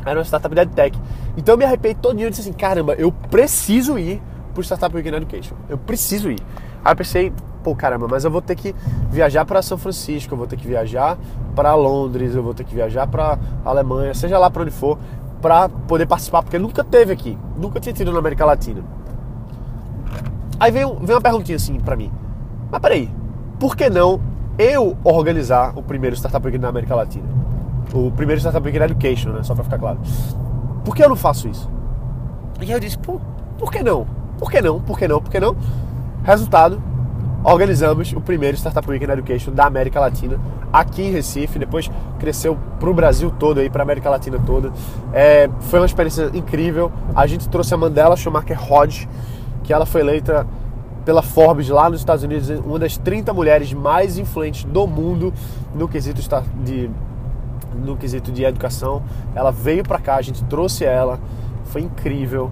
Era 0.04 0.18
uma 0.18 0.24
startup 0.24 0.54
de 0.54 0.60
EdTech. 0.60 0.98
Então 1.36 1.54
eu 1.54 1.58
me 1.58 1.64
arrepiei 1.64 1.94
todinho 1.94 2.26
e 2.26 2.30
disse 2.30 2.42
assim, 2.42 2.52
caramba, 2.52 2.94
eu 2.94 3.10
preciso 3.12 3.98
ir 3.98 4.22
pro 4.52 4.62
Startup 4.62 4.94
Weekend 4.94 5.16
Education. 5.16 5.54
Eu 5.68 5.76
preciso 5.76 6.30
ir. 6.30 6.38
Aí 6.84 6.92
eu 6.92 6.96
pensei, 6.96 7.32
pô, 7.64 7.74
caramba, 7.74 8.06
mas 8.08 8.24
eu 8.24 8.30
vou 8.30 8.42
ter 8.42 8.54
que 8.54 8.74
viajar 9.10 9.44
para 9.46 9.62
São 9.62 9.78
Francisco, 9.78 10.34
eu 10.34 10.38
vou 10.38 10.46
ter 10.46 10.56
que 10.56 10.68
viajar 10.68 11.16
para 11.56 11.74
Londres, 11.74 12.34
eu 12.34 12.42
vou 12.42 12.52
ter 12.52 12.62
que 12.62 12.74
viajar 12.74 13.06
para 13.06 13.38
Alemanha, 13.64 14.12
seja 14.12 14.38
lá 14.38 14.50
para 14.50 14.62
onde 14.62 14.70
for, 14.70 14.98
para 15.40 15.68
poder 15.68 16.06
participar, 16.06 16.42
porque 16.42 16.58
nunca 16.58 16.84
teve 16.84 17.12
aqui, 17.12 17.38
nunca 17.56 17.80
tinha 17.80 17.92
tido 17.94 18.12
na 18.12 18.18
América 18.18 18.44
Latina. 18.44 18.82
Aí 20.60 20.70
vem, 20.70 20.84
vem 20.84 21.16
uma 21.16 21.20
perguntinha 21.20 21.56
assim 21.56 21.80
para 21.80 21.96
mim, 21.96 22.12
mas 22.70 22.80
peraí, 22.80 23.10
por 23.58 23.74
que 23.74 23.88
não 23.88 24.20
eu 24.58 24.96
organizar 25.02 25.72
o 25.76 25.82
primeiro 25.82 26.14
Startup 26.14 26.44
Weekend 26.44 26.62
na 26.62 26.68
América 26.68 26.94
Latina? 26.94 27.43
O 27.92 28.10
primeiro 28.10 28.40
Startup 28.40 28.64
Weekend 28.64 28.92
Education, 28.92 29.30
né, 29.30 29.42
só 29.42 29.54
para 29.54 29.64
ficar 29.64 29.78
claro. 29.78 29.98
Por 30.84 30.94
que 30.94 31.04
eu 31.04 31.08
não 31.08 31.16
faço 31.16 31.48
isso? 31.48 31.70
E 32.60 32.64
aí 32.64 32.72
eu 32.72 32.80
disse, 32.80 32.98
por, 32.98 33.20
por 33.58 33.70
que 33.70 33.82
não? 33.82 34.06
Por 34.38 34.50
que 34.50 34.60
não? 34.60 34.80
Por 34.80 34.98
que 34.98 35.08
não? 35.08 35.20
Por 35.20 35.30
que 35.30 35.40
não? 35.40 35.56
Resultado, 36.22 36.82
organizamos 37.42 38.12
o 38.12 38.20
primeiro 38.20 38.56
Startup 38.56 38.88
Weekend 38.88 39.12
Education 39.12 39.52
da 39.52 39.66
América 39.66 40.00
Latina 40.00 40.38
aqui 40.72 41.02
em 41.02 41.10
Recife, 41.12 41.56
depois 41.56 41.88
cresceu 42.18 42.58
para 42.80 42.90
o 42.90 42.94
Brasil 42.94 43.30
todo 43.38 43.60
aí, 43.60 43.70
para 43.70 43.82
a 43.82 43.84
América 43.84 44.10
Latina 44.10 44.40
toda. 44.44 44.72
É, 45.12 45.48
foi 45.60 45.78
uma 45.78 45.86
experiência 45.86 46.30
incrível. 46.34 46.90
A 47.14 47.28
gente 47.28 47.48
trouxe 47.48 47.72
a 47.72 47.76
Mandela 47.76 48.16
Schumacher 48.16 48.58
Hodge, 48.72 49.08
que 49.62 49.72
ela 49.72 49.86
foi 49.86 50.00
eleita 50.00 50.44
pela 51.04 51.22
Forbes 51.22 51.68
lá 51.68 51.88
nos 51.88 52.00
Estados 52.00 52.24
Unidos, 52.24 52.50
uma 52.50 52.78
das 52.78 52.96
30 52.96 53.32
mulheres 53.32 53.72
mais 53.72 54.18
influentes 54.18 54.64
do 54.64 54.86
mundo 54.86 55.32
no 55.74 55.86
quesito 55.86 56.20
de 56.64 56.90
no 57.74 57.96
quesito 57.96 58.30
de 58.30 58.44
educação. 58.44 59.02
Ela 59.34 59.50
veio 59.50 59.82
para 59.82 59.98
cá, 59.98 60.16
a 60.16 60.22
gente 60.22 60.44
trouxe 60.44 60.84
ela, 60.84 61.18
foi 61.64 61.82
incrível. 61.82 62.50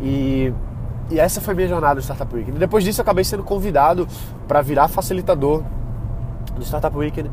E 0.00 0.52
e 1.12 1.20
essa 1.20 1.42
foi 1.42 1.54
minha 1.54 1.68
jornada 1.68 1.96
no 1.96 2.00
Startup 2.00 2.34
Weekend. 2.34 2.58
Depois 2.58 2.82
disso, 2.82 3.02
acabei 3.02 3.22
sendo 3.22 3.42
convidado 3.42 4.08
para 4.48 4.62
virar 4.62 4.88
facilitador 4.88 5.62
do 6.56 6.64
Startup 6.64 6.96
Weekend. 6.96 7.30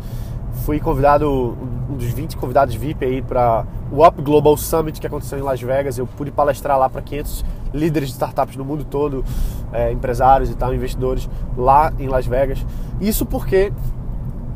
Fui 0.66 0.82
convidado, 0.82 1.58
um 1.90 1.96
dos 1.96 2.08
20 2.08 2.36
convidados 2.36 2.76
VIP 2.76 3.06
aí 3.06 3.22
para 3.22 3.66
o 3.90 4.06
Up 4.06 4.22
Global 4.22 4.58
Summit 4.58 5.00
que 5.00 5.08
aconteceu 5.08 5.40
em 5.40 5.42
Las 5.42 5.62
Vegas. 5.62 5.98
Eu 5.98 6.06
pude 6.06 6.30
palestrar 6.30 6.78
lá 6.78 6.90
para 6.90 7.02
500 7.02 7.46
líderes 7.74 8.10
de 8.10 8.16
startups 8.16 8.58
no 8.58 8.66
mundo 8.66 8.84
todo, 8.84 9.24
é, 9.72 9.94
empresários 9.94 10.50
e 10.50 10.56
tal, 10.56 10.74
investidores 10.74 11.30
lá 11.56 11.94
em 11.98 12.10
Las 12.10 12.28
Vegas. 12.28 12.66
Isso 13.00 13.26
porque 13.26 13.72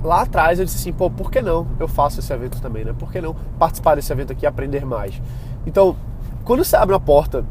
lá 0.04 0.22
atrás 0.22 0.60
eu 0.60 0.66
disse 0.66 0.78
assim, 0.78 0.94
pô, 0.94 1.10
por 1.10 1.32
que 1.32 1.42
não 1.42 1.68
eu 1.80 1.88
faço 1.88 2.20
esse 2.20 2.32
evento 2.32 2.62
também, 2.62 2.84
né? 2.84 2.94
Por 2.98 3.12
que 3.12 3.22
não 3.22 3.36
participar 3.58 3.96
desse 3.96 4.12
evento 4.12 4.34
aqui 4.34 4.46
e 4.46 4.48
aprender 4.48 4.86
mais? 4.86 5.22
Então, 5.66 5.96
quando 6.44 6.64
você 6.64 6.76
abre 6.76 6.94
uma 6.94 7.00
porta 7.00 7.46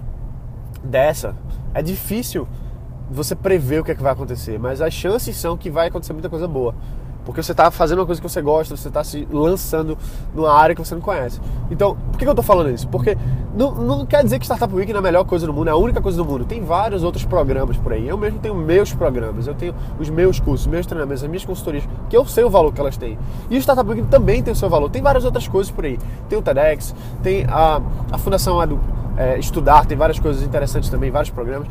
dessa, 0.85 1.35
é 1.73 1.83
difícil 1.83 2.47
você 3.11 3.35
prever 3.35 3.81
o 3.81 3.85
que, 3.85 3.93
é 3.93 3.95
que 3.95 4.03
vai 4.03 4.13
acontecer, 4.13 4.59
mas 4.59 4.81
as 4.81 4.93
chances 4.93 5.37
são 5.37 5.57
que 5.57 5.71
vai 5.71 5.89
acontecer 5.89 6.13
muita 6.13 6.29
coisa 6.29 6.47
boa. 6.47 6.75
Porque 7.25 7.43
você 7.43 7.53
está 7.53 7.71
fazendo 7.71 8.01
uma 8.01 8.07
coisa 8.07 8.21
que 8.21 8.29
você 8.29 8.43
gosta, 8.43 8.77
você 8.77 8.89
está 8.89 9.05
se 9.05 9.27
lançando 9.31 9.97
numa 10.35 10.53
área 10.53 10.75
que 10.75 10.85
você 10.85 10.95
não 10.95 11.03
conhece. 11.03 11.41
Então, 11.71 11.97
por 12.11 12.19
que 12.19 12.25
eu 12.25 12.31
estou 12.31 12.45
falando 12.45 12.71
isso? 12.71 12.89
Porque 12.89 13.17
não, 13.55 13.75
não 13.75 14.07
quer 14.07 14.25
dizer 14.25 14.39
que 14.39 14.45
Startup 14.45 14.75
Week 14.75 14.91
é 14.91 14.97
a 14.97 15.01
melhor 15.01 15.25
coisa 15.25 15.47
do 15.47 15.53
mundo, 15.53 15.69
é 15.69 15.71
a 15.71 15.77
única 15.77 16.01
coisa 16.01 16.17
do 16.17 16.25
mundo. 16.25 16.45
Tem 16.45 16.63
vários 16.65 17.03
outros 17.03 17.25
programas 17.25 17.77
por 17.77 17.93
aí. 17.93 18.09
Eu 18.09 18.17
mesmo 18.17 18.39
tenho 18.39 18.55
meus 18.55 18.93
programas, 18.93 19.47
eu 19.47 19.55
tenho 19.55 19.75
os 20.01 20.09
meus 20.11 20.41
cursos, 20.41 20.67
meus 20.67 20.87
treinamentos, 20.87 21.23
as 21.23 21.29
minhas 21.29 21.45
consultorias, 21.45 21.89
que 22.09 22.17
eu 22.17 22.25
sei 22.27 22.45
o 22.45 22.51
valor 22.51 22.73
que 22.73 22.81
elas 22.81 22.97
têm. 22.97 23.19
E 23.51 23.57
o 23.57 23.61
Startup 23.61 23.89
Week 23.89 24.07
também 24.09 24.43
tem 24.43 24.53
o 24.53 24.57
seu 24.57 24.69
valor. 24.69 24.91
Tem 24.91 25.03
várias 25.03 25.25
outras 25.25 25.47
coisas 25.47 25.71
por 25.71 25.85
aí. 25.85 25.99
Tem 26.29 26.39
o 26.39 26.43
TEDx, 26.43 26.95
tem 27.23 27.45
a, 27.45 27.81
a 28.11 28.19
Fundação 28.19 28.63
Edu, 28.63 28.81
é, 29.17 29.39
Estudar, 29.39 29.87
tem 29.87 29.97
várias 29.97 30.19
coisas 30.19 30.43
interessantes 30.43 30.89
também, 30.89 31.11
vários 31.11 31.31
programas. 31.31 31.69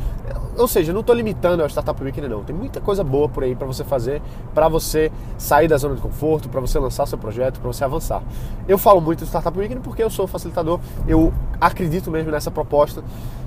Ou 0.56 0.68
seja, 0.68 0.92
não 0.92 1.00
estou 1.00 1.14
limitando 1.14 1.62
ao 1.62 1.68
Startup 1.68 2.02
Weekend 2.02 2.28
não. 2.28 2.44
Tem 2.44 2.54
muita 2.54 2.80
coisa 2.80 3.02
boa 3.02 3.28
por 3.28 3.42
aí 3.42 3.54
para 3.54 3.66
você 3.66 3.82
fazer, 3.84 4.20
para 4.52 4.68
você 4.68 5.10
sair 5.38 5.66
da 5.66 5.76
zona 5.78 5.94
de 5.94 6.02
conforto, 6.02 6.48
para 6.48 6.60
você 6.60 6.78
lançar 6.78 7.06
seu 7.06 7.16
projeto, 7.16 7.58
para 7.58 7.72
você 7.72 7.84
avançar. 7.84 8.22
Eu 8.68 8.76
falo 8.76 9.00
muito 9.00 9.20
do 9.20 9.26
Startup 9.26 9.58
Weekend 9.58 9.80
porque 9.80 10.02
eu 10.02 10.10
sou 10.10 10.26
facilitador, 10.26 10.78
eu 11.08 11.32
acredito 11.60 12.10
mesmo 12.10 12.30
nessa 12.30 12.50
proposta 12.50 13.02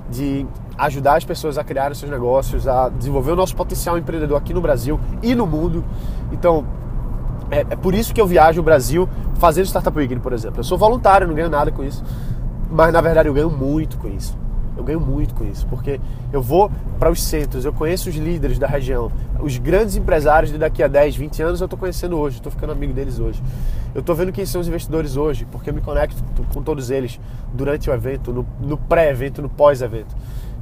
de 0.09 0.45
ajudar 0.77 1.17
as 1.17 1.23
pessoas 1.23 1.57
a 1.57 1.63
criar 1.63 1.95
seus 1.95 2.11
negócios, 2.11 2.67
a 2.67 2.89
desenvolver 2.89 3.31
o 3.31 3.35
nosso 3.35 3.55
potencial 3.55 3.97
empreendedor 3.97 4.37
aqui 4.37 4.53
no 4.53 4.61
Brasil 4.61 4.99
e 5.21 5.35
no 5.35 5.45
mundo. 5.45 5.83
Então, 6.31 6.65
é, 7.51 7.59
é 7.61 7.75
por 7.75 7.93
isso 7.93 8.13
que 8.13 8.21
eu 8.21 8.25
viajo 8.25 8.59
o 8.59 8.63
Brasil 8.63 9.07
fazendo 9.35 9.65
Startup 9.67 9.95
Weekend, 9.95 10.21
por 10.21 10.33
exemplo. 10.33 10.59
Eu 10.59 10.63
sou 10.63 10.77
voluntário, 10.77 11.27
não 11.27 11.35
ganho 11.35 11.49
nada 11.49 11.71
com 11.71 11.83
isso, 11.83 12.03
mas 12.69 12.91
na 12.91 13.01
verdade 13.01 13.29
eu 13.29 13.33
ganho 13.33 13.49
muito 13.49 13.97
com 13.97 14.07
isso. 14.07 14.35
Eu 14.77 14.83
ganho 14.83 14.99
muito 14.99 15.33
com 15.33 15.43
isso, 15.45 15.65
porque 15.67 15.99
eu 16.33 16.41
vou 16.41 16.69
para 16.99 17.09
os 17.09 17.21
centros, 17.23 17.63
eu 17.63 17.71
conheço 17.71 18.09
os 18.09 18.15
líderes 18.15 18.59
da 18.59 18.67
região, 18.67 19.11
os 19.39 19.57
grandes 19.57 19.95
empresários 19.95 20.51
de 20.51 20.57
daqui 20.57 20.83
a 20.83 20.87
10, 20.87 21.15
20 21.15 21.43
anos 21.43 21.61
eu 21.61 21.65
estou 21.65 21.79
conhecendo 21.79 22.17
hoje, 22.17 22.37
estou 22.37 22.51
ficando 22.51 22.73
amigo 22.73 22.93
deles 22.93 23.19
hoje. 23.19 23.41
Eu 23.93 24.01
estou 24.01 24.13
vendo 24.15 24.31
quem 24.31 24.45
são 24.45 24.59
os 24.59 24.67
investidores 24.67 25.15
hoje, 25.15 25.45
porque 25.49 25.69
eu 25.69 25.73
me 25.73 25.81
conecto 25.81 26.21
com 26.53 26.61
todos 26.61 26.89
eles 26.89 27.19
durante 27.53 27.89
o 27.89 27.93
evento, 27.93 28.45
no, 28.59 28.77
pré-evento, 28.77 29.41
no 29.41 29.49
pós-evento. 29.49 30.13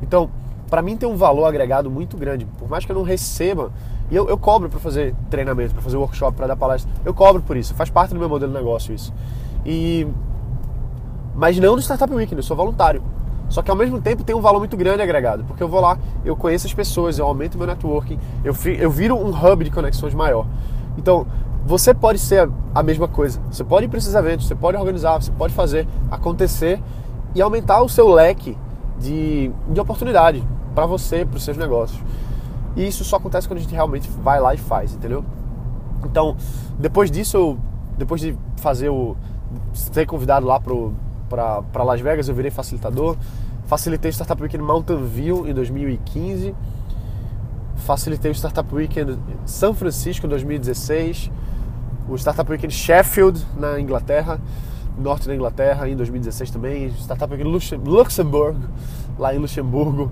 Então, 0.02 0.30
para 0.70 0.82
mim 0.82 0.96
tem 0.96 1.10
um 1.10 1.16
valor 1.16 1.46
agregado 1.46 1.90
muito 1.90 2.16
grande, 2.16 2.46
por 2.60 2.70
mais 2.70 2.86
que 2.86 2.92
eu 2.92 2.96
não 2.96 3.04
receba, 3.04 3.72
e 4.12 4.16
eu, 4.16 4.30
eu 4.30 4.38
cobro 4.38 4.70
para 4.70 4.80
fazer 4.80 5.16
treinamento, 5.30 5.74
para 5.74 5.82
fazer 5.82 5.98
workshop, 5.98 6.38
para 6.38 6.48
dar 6.48 6.56
palestra, 6.56 6.92
eu 7.04 7.14
cobro 7.14 7.42
por 7.42 7.58
isso, 7.58 7.74
faz 7.74 7.90
parte 7.90 8.14
do 8.14 8.20
meu 8.20 8.30
modelo 8.30 8.52
de 8.52 8.58
negócio 8.58 8.94
isso. 8.94 9.14
E 9.66 10.08
mas 11.36 11.58
não 11.58 11.76
no 11.76 11.82
Startup 11.82 12.14
Weekend, 12.14 12.38
eu 12.38 12.44
sou 12.44 12.56
voluntário. 12.56 13.02
Só 13.54 13.62
que 13.62 13.70
ao 13.70 13.78
mesmo 13.78 14.02
tempo 14.02 14.24
tem 14.24 14.36
um 14.36 14.42
valor 14.42 14.58
muito 14.58 14.76
grande 14.76 15.04
agregado, 15.04 15.44
porque 15.44 15.62
eu 15.62 15.68
vou 15.68 15.80
lá, 15.80 15.96
eu 16.26 16.36
conheço 16.36 16.66
as 16.66 16.74
pessoas, 16.74 17.20
eu 17.20 17.28
aumento 17.28 17.56
meu 17.56 17.68
networking, 17.68 18.18
eu, 18.44 18.52
eu 18.80 18.90
viro 18.90 19.16
um 19.16 19.30
hub 19.30 19.64
de 19.64 19.70
conexões 19.70 20.12
maior. 20.16 20.48
Então, 20.98 21.28
você 21.64 21.94
pode 21.94 22.18
ser 22.18 22.50
a 22.74 22.82
mesma 22.82 23.08
coisa. 23.08 23.40
Você 23.52 23.64
pode 23.64 23.86
ir 23.86 23.90
para 23.90 24.00
esses 24.00 24.16
eventos, 24.16 24.48
você 24.48 24.56
pode 24.56 24.76
organizar, 24.76 25.22
você 25.22 25.30
pode 25.30 25.54
fazer 25.54 25.88
acontecer 26.10 26.82
e 27.36 27.44
aumentar 27.44 27.84
o 27.84 27.88
seu 27.88 28.10
leque 28.10 28.58
de, 28.98 29.52
de 29.70 29.80
oportunidade 29.80 30.44
para 30.74 30.88
você, 30.88 31.24
para 31.24 31.38
os 31.38 31.44
seus 31.44 31.56
negócios. 31.56 32.02
E 32.76 32.88
isso 32.88 33.04
só 33.04 33.18
acontece 33.18 33.48
quando 33.48 33.60
a 33.60 33.62
gente 33.62 33.76
realmente 33.76 34.10
vai 34.10 34.40
lá 34.40 34.56
e 34.56 34.58
faz, 34.58 34.96
entendeu? 34.96 35.24
Então, 36.04 36.36
depois 36.80 37.12
disso, 37.12 37.38
eu, 37.38 37.58
depois 38.00 38.20
de 38.20 38.36
fazer 38.58 38.90
o. 38.90 39.16
ser 39.76 40.08
convidado 40.08 40.48
lá 40.48 40.60
para 40.60 41.84
Las 41.84 42.02
Vegas, 42.02 42.28
eu 42.28 42.34
virei 42.34 42.50
facilitador. 42.50 43.16
Facilitei 43.74 44.12
o 44.12 44.14
Startup 44.14 44.40
Weekend 44.40 44.64
Mountain 44.64 45.04
View 45.04 45.48
em 45.48 45.54
2015. 45.54 46.54
Facilitei 47.78 48.30
o 48.30 48.36
Startup 48.36 48.76
Weekend 48.76 49.18
São 49.48 49.74
Francisco 49.74 50.28
em 50.28 50.30
2016. 50.30 51.32
O 52.08 52.16
Startup 52.16 52.52
Weekend 52.52 52.72
Sheffield, 52.72 53.44
na 53.58 53.80
Inglaterra, 53.80 54.40
norte 54.96 55.28
da 55.28 55.34
Inglaterra, 55.34 55.90
em 55.90 55.96
2016 55.96 56.52
também. 56.52 56.90
Startup 56.90 57.34
Weekend 57.34 57.50
Luxemburgo, 57.84 58.60
lá 59.18 59.34
em 59.34 59.40
Luxemburgo, 59.40 60.12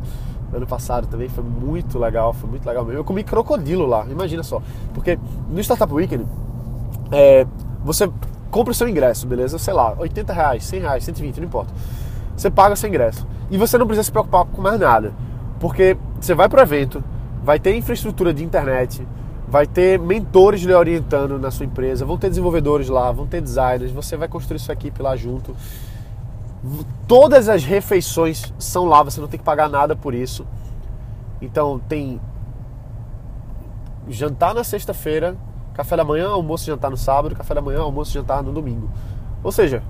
ano 0.51 0.65
passado 0.65 1.05
também. 1.05 1.29
Foi 1.29 1.43
muito 1.43 1.99
legal, 1.99 2.33
foi 2.33 2.49
muito 2.49 2.65
legal 2.65 2.83
mesmo. 2.83 2.97
Eu 2.97 3.03
comi 3.03 3.23
crocodilo 3.23 3.85
lá, 3.85 4.07
imagina 4.09 4.41
só. 4.41 4.59
Porque 4.91 5.19
no 5.47 5.59
Startup 5.59 5.93
Weekend, 5.93 6.25
é, 7.11 7.45
você 7.85 8.09
compra 8.49 8.71
o 8.71 8.73
seu 8.73 8.89
ingresso, 8.89 9.27
beleza? 9.27 9.59
Sei 9.59 9.71
lá, 9.71 9.93
80 9.99 10.33
reais, 10.33 10.63
100 10.63 10.79
reais, 10.79 11.03
120, 11.03 11.37
não 11.37 11.45
importa. 11.45 11.71
Você 12.35 12.49
paga 12.49 12.75
seu 12.75 12.89
ingresso. 12.89 13.27
E 13.51 13.57
você 13.57 13.77
não 13.77 13.85
precisa 13.85 14.05
se 14.05 14.11
preocupar 14.11 14.45
com 14.45 14.61
mais 14.61 14.79
nada. 14.79 15.13
Porque 15.59 15.97
você 16.19 16.33
vai 16.33 16.49
pro 16.49 16.61
evento, 16.61 17.03
vai 17.43 17.59
ter 17.59 17.75
infraestrutura 17.75 18.33
de 18.33 18.43
internet, 18.43 19.05
vai 19.47 19.67
ter 19.67 19.99
mentores 19.99 20.61
lhe 20.61 20.73
orientando 20.73 21.37
na 21.37 21.51
sua 21.51 21.65
empresa, 21.65 22.05
vão 22.05 22.17
ter 22.17 22.29
desenvolvedores 22.29 22.87
lá, 22.87 23.11
vão 23.11 23.27
ter 23.27 23.41
designers, 23.41 23.91
você 23.91 24.15
vai 24.15 24.27
construir 24.27 24.57
sua 24.57 24.73
equipe 24.73 25.03
lá 25.03 25.15
junto. 25.15 25.55
Todas 27.07 27.49
as 27.49 27.63
refeições 27.63 28.53
são 28.57 28.85
lá, 28.85 29.03
você 29.03 29.19
não 29.19 29.27
tem 29.27 29.37
que 29.37 29.43
pagar 29.43 29.69
nada 29.69 29.95
por 29.95 30.13
isso. 30.13 30.47
Então 31.41 31.77
tem 31.77 32.21
jantar 34.07 34.53
na 34.53 34.63
sexta-feira, 34.63 35.35
café 35.73 35.97
da 35.97 36.03
manhã, 36.03 36.29
almoço 36.29 36.65
jantar 36.65 36.89
no 36.89 36.97
sábado, 36.97 37.35
café 37.35 37.53
da 37.53 37.61
manhã, 37.61 37.81
almoço 37.81 38.13
jantar 38.13 38.41
no 38.41 38.53
domingo. 38.53 38.89
Ou 39.43 39.51
seja, 39.51 39.83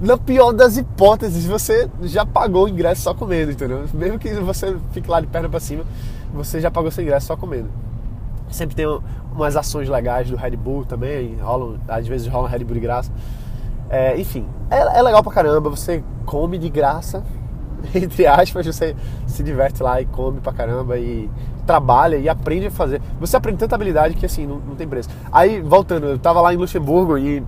na 0.00 0.18
pior 0.18 0.52
das 0.52 0.76
hipóteses, 0.76 1.46
você 1.46 1.88
já 2.02 2.26
pagou 2.26 2.64
o 2.64 2.68
ingresso 2.68 3.02
só 3.02 3.14
comendo, 3.14 3.52
entendeu? 3.52 3.84
Mesmo 3.94 4.18
que 4.18 4.32
você 4.34 4.76
fique 4.92 5.10
lá 5.10 5.20
de 5.20 5.26
perna 5.26 5.48
para 5.48 5.60
cima, 5.60 5.84
você 6.32 6.60
já 6.60 6.70
pagou 6.70 6.90
seu 6.90 7.02
ingresso 7.02 7.26
só 7.26 7.36
comendo. 7.36 7.68
Sempre 8.50 8.76
tem 8.76 8.86
umas 9.32 9.56
ações 9.56 9.88
legais 9.88 10.30
do 10.30 10.36
Red 10.36 10.56
Bull 10.56 10.84
também, 10.84 11.36
rolam, 11.40 11.78
às 11.88 12.06
vezes 12.06 12.26
rola 12.26 12.48
Red 12.48 12.64
Bull 12.64 12.74
de 12.74 12.80
graça. 12.80 13.10
É, 13.88 14.18
enfim, 14.18 14.46
é, 14.70 14.98
é, 14.98 15.02
legal 15.02 15.22
pra 15.22 15.32
caramba, 15.32 15.70
você 15.70 16.02
come 16.24 16.58
de 16.58 16.68
graça, 16.68 17.24
entre 17.94 18.26
aspas, 18.26 18.66
você 18.66 18.94
se 19.26 19.42
diverte 19.42 19.82
lá 19.82 20.00
e 20.00 20.06
come 20.06 20.40
pra 20.40 20.52
caramba 20.52 20.98
e 20.98 21.30
trabalha 21.66 22.16
e 22.16 22.28
aprende 22.28 22.66
a 22.66 22.70
fazer. 22.70 23.00
Você 23.18 23.36
aprende 23.36 23.58
tanta 23.58 23.74
habilidade 23.74 24.14
que 24.14 24.26
assim, 24.26 24.46
não, 24.46 24.58
não 24.58 24.76
tem 24.76 24.86
preço. 24.86 25.08
Aí, 25.32 25.60
voltando, 25.60 26.06
eu 26.06 26.18
tava 26.18 26.40
lá 26.40 26.52
em 26.52 26.56
Luxemburgo 26.56 27.16
e 27.18 27.42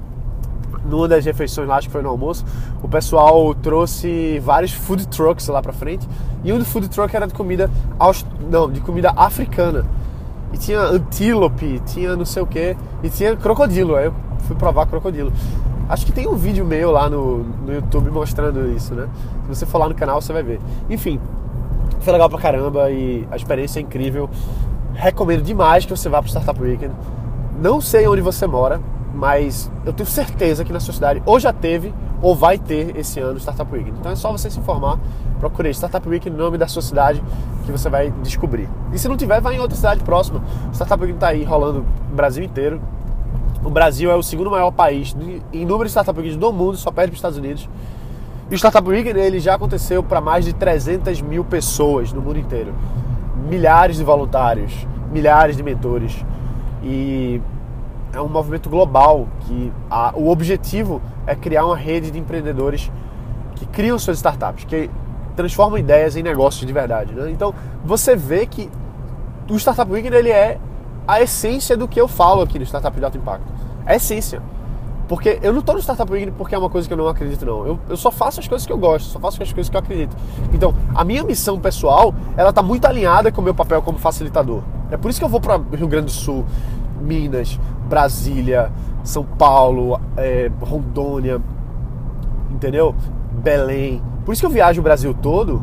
numa 0.85 1.09
das 1.09 1.25
refeições 1.25 1.69
lá, 1.69 1.77
acho 1.77 1.89
que 1.89 1.93
foi 1.93 2.03
no 2.03 2.09
almoço, 2.09 2.45
o 2.83 2.89
pessoal 2.89 3.55
trouxe 3.55 4.39
vários 4.41 4.73
food 4.73 5.07
trucks 5.09 5.49
lá 5.49 5.61
pra 5.63 5.73
frente. 5.73 6.09
E 6.45 6.53
um 6.53 6.59
do 6.59 6.65
food 6.65 6.89
truck 6.89 7.15
era 7.15 7.27
de 7.27 7.35
comida 7.35 7.71
aust... 7.99 8.27
não, 8.51 8.71
de 8.71 8.81
comida 8.81 9.13
africana. 9.17 9.85
E 10.53 10.59
tinha 10.59 10.81
antílope, 10.81 11.81
tinha 11.87 12.17
não 12.17 12.25
sei 12.25 12.43
o 12.43 12.47
que, 12.47 12.77
e 13.03 13.11
tinha 13.11 13.37
crocodilo. 13.37 13.97
Aí 13.97 14.07
eu 14.07 14.15
fui 14.41 14.57
provar 14.57 14.87
crocodilo. 14.87 15.33
Acho 15.89 16.05
que 16.05 16.13
tem 16.13 16.29
um 16.29 16.35
vídeo 16.35 16.65
meu 16.65 16.91
lá 16.91 17.09
no, 17.09 17.39
no 17.39 17.73
YouTube 17.73 18.11
mostrando 18.11 18.71
isso, 18.75 18.95
né? 18.95 19.09
Se 19.45 19.57
você 19.57 19.67
for 19.67 19.79
lá 19.79 19.89
no 19.89 19.95
canal, 19.95 20.21
você 20.21 20.33
vai 20.33 20.43
ver. 20.43 20.61
Enfim, 20.89 21.19
foi 22.01 22.13
legal 22.13 22.29
pra 22.29 22.39
caramba 22.39 22.91
e 22.91 23.27
a 23.31 23.37
experiência 23.37 23.81
é 23.81 23.83
incrível. 23.83 24.29
Recomendo 24.95 25.43
demais 25.43 25.85
que 25.85 25.91
você 25.91 26.09
vá 26.09 26.21
pro 26.21 26.31
Startup 26.31 26.61
Weekend. 26.61 26.95
Não 27.61 27.81
sei 27.81 28.07
onde 28.07 28.21
você 28.21 28.47
mora, 28.47 28.81
mas 29.19 29.69
eu 29.85 29.93
tenho 29.93 30.09
certeza 30.09 30.65
que 30.65 30.73
na 30.73 30.79
sua 30.79 30.95
cidade 30.95 31.21
ou 31.27 31.41
já 31.41 31.53
teve 31.53 31.93
ou 32.23 32.37
vai 32.37 32.57
ter 32.57 32.97
esse 32.97 33.19
ano 33.19 33.37
Startup 33.41 33.71
Weekend. 33.71 33.99
Então 33.99 34.13
é 34.13 34.15
só 34.15 34.31
você 34.31 34.49
se 34.49 34.61
informar, 34.61 34.97
procure 35.41 35.69
Startup 35.71 36.09
Weekend 36.09 36.37
no 36.37 36.45
nome 36.45 36.57
da 36.57 36.69
sua 36.69 36.83
cidade 36.83 37.21
que 37.67 37.73
você 37.73 37.89
vai 37.89 38.13
descobrir. 38.23 38.69
E 38.93 38.99
se 38.99 39.09
não 39.09 39.17
tiver, 39.17 39.41
vai 39.41 39.57
em 39.57 39.59
outra 39.59 39.75
cidade 39.75 40.05
próxima. 40.05 40.41
O 40.71 40.73
Startup 40.73 41.01
Weekend 41.03 41.17
está 41.17 41.29
aí 41.29 41.43
rolando 41.43 41.85
no 42.09 42.15
Brasil 42.15 42.45
inteiro. 42.45 42.81
O 43.65 43.71
Brasil 43.71 44.09
é 44.09 44.15
o 44.15 44.23
segundo 44.23 44.53
maior 44.53 44.71
país 44.71 45.17
em 45.53 45.67
número 45.67 45.87
de 45.87 45.91
Startup 45.91 46.17
Weekend 46.17 46.39
do 46.39 46.53
mundo, 46.53 46.77
só 46.77 46.93
perde 46.93 47.11
para 47.11 47.15
os 47.15 47.19
Estados 47.19 47.39
Unidos. 47.39 47.69
E 48.49 48.55
o 48.55 48.57
Startup 48.57 48.89
Weekend 48.89 49.19
ele 49.19 49.41
já 49.41 49.57
aconteceu 49.57 50.01
para 50.01 50.21
mais 50.21 50.45
de 50.45 50.53
300 50.53 51.21
mil 51.23 51.45
pessoas 51.45 52.13
no 52.13 52.23
mundo 52.23 52.39
inteiro. 52.39 52.73
Milhares 53.49 53.97
de 53.97 54.05
voluntários, 54.05 54.73
milhares 55.11 55.57
de 55.57 55.63
mentores. 55.65 56.25
E 56.85 57.43
é 58.13 58.21
um 58.21 58.29
movimento 58.29 58.69
global 58.69 59.29
que 59.41 59.73
a, 59.91 60.13
o 60.15 60.29
objetivo 60.31 61.01
é 61.27 61.35
criar 61.35 61.67
uma 61.67 61.77
rede 61.77 62.11
de 62.11 62.19
empreendedores 62.19 62.91
que 63.55 63.67
criam 63.67 63.99
suas 63.99 64.19
startups, 64.19 64.65
que 64.65 64.91
transformam 65.37 65.79
ideias 65.79 66.17
em 66.17 66.23
negócios 66.23 66.67
de 66.67 66.73
verdade. 66.73 67.13
Né? 67.15 67.31
Então 67.31 67.55
você 67.85 68.17
vê 68.17 68.47
que 68.47 68.71
o 69.51 69.57
Startup 69.57 69.91
Weekend 69.91 70.17
ele 70.17 70.31
é 70.31 70.59
a 71.07 71.23
essência 71.23 71.77
do 71.77 71.89
que 71.89 72.01
eu 72.01 72.09
falo 72.09 72.43
aqui 72.43 72.59
no 72.59 72.65
Startup 72.67 72.97
de 72.97 73.05
Alto 73.05 73.17
Impacto. 73.17 73.47
É 73.87 73.97
essência. 73.97 74.43
Porque 75.09 75.39
eu 75.41 75.53
não 75.53 75.61
estou 75.61 75.75
no 75.75 75.81
Startup 75.81 76.11
Weekend 76.13 76.33
porque 76.37 76.55
é 76.55 76.59
uma 76.59 76.69
coisa 76.69 76.87
que 76.87 76.93
eu 76.93 76.99
não 76.99 77.09
acredito, 77.09 77.47
não. 77.47 77.67
Eu, 77.67 77.81
eu 77.89 77.97
só 77.97 78.11
faço 78.11 78.41
as 78.41 78.47
coisas 78.47 78.67
que 78.67 78.73
eu 78.73 78.77
gosto, 78.77 79.07
só 79.07 79.19
faço 79.19 79.43
as 79.43 79.53
coisas 79.53 79.71
que 79.71 79.77
eu 79.77 79.81
acredito. 79.81 80.15
Então, 80.53 80.75
a 80.95 81.03
minha 81.03 81.25
missão 81.25 81.59
pessoal, 81.59 82.15
ela 82.37 82.51
está 82.51 82.63
muito 82.63 82.85
alinhada 82.85 83.33
com 83.33 83.41
o 83.41 83.45
meu 83.45 83.55
papel 83.55 83.81
como 83.81 83.99
facilitador. 83.99 84.63
É 84.91 84.99
por 84.99 85.11
isso 85.11 85.19
que 85.19 85.25
eu 85.25 85.29
vou 85.31 85.41
para 85.41 85.57
Rio 85.75 85.89
Grande 85.89 86.07
do 86.07 86.13
Sul, 86.13 86.45
Minas, 87.01 87.59
Brasília, 87.89 88.71
São 89.03 89.25
Paulo, 89.25 90.01
é, 90.17 90.51
Rondônia, 90.61 91.41
entendeu? 92.51 92.95
Belém. 93.33 94.03
Por 94.25 94.33
isso 94.33 94.43
que 94.43 94.47
eu 94.47 94.51
viajo 94.51 94.81
o 94.81 94.85
Brasil 94.85 95.15
todo 95.15 95.63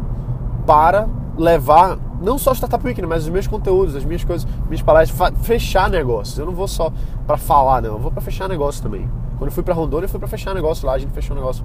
para 0.65 1.07
levar 1.37 1.97
não 2.21 2.37
só 2.37 2.53
Startup 2.53 2.83
Weekend, 2.85 3.07
mas 3.07 3.23
os 3.23 3.29
meus 3.29 3.45
conteúdos, 3.45 3.95
as 3.95 4.03
minhas 4.03 4.23
coisas, 4.23 4.47
minhas 4.67 4.81
palestras, 4.81 5.33
fechar 5.43 5.89
negócios. 5.89 6.37
Eu 6.37 6.45
não 6.45 6.53
vou 6.53 6.67
só 6.67 6.91
para 7.27 7.37
falar, 7.37 7.81
não. 7.81 7.93
Eu 7.93 7.99
vou 7.99 8.11
para 8.11 8.21
fechar 8.21 8.47
negócio 8.47 8.81
também. 8.81 9.09
Quando 9.37 9.49
eu 9.49 9.51
fui 9.51 9.63
para 9.63 9.73
Rondônia, 9.73 10.05
eu 10.05 10.09
fui 10.09 10.19
para 10.19 10.27
fechar 10.27 10.53
negócio 10.55 10.87
lá. 10.87 10.93
A 10.93 10.97
gente 10.97 11.11
fechou 11.11 11.35
um 11.35 11.39
negócio 11.39 11.63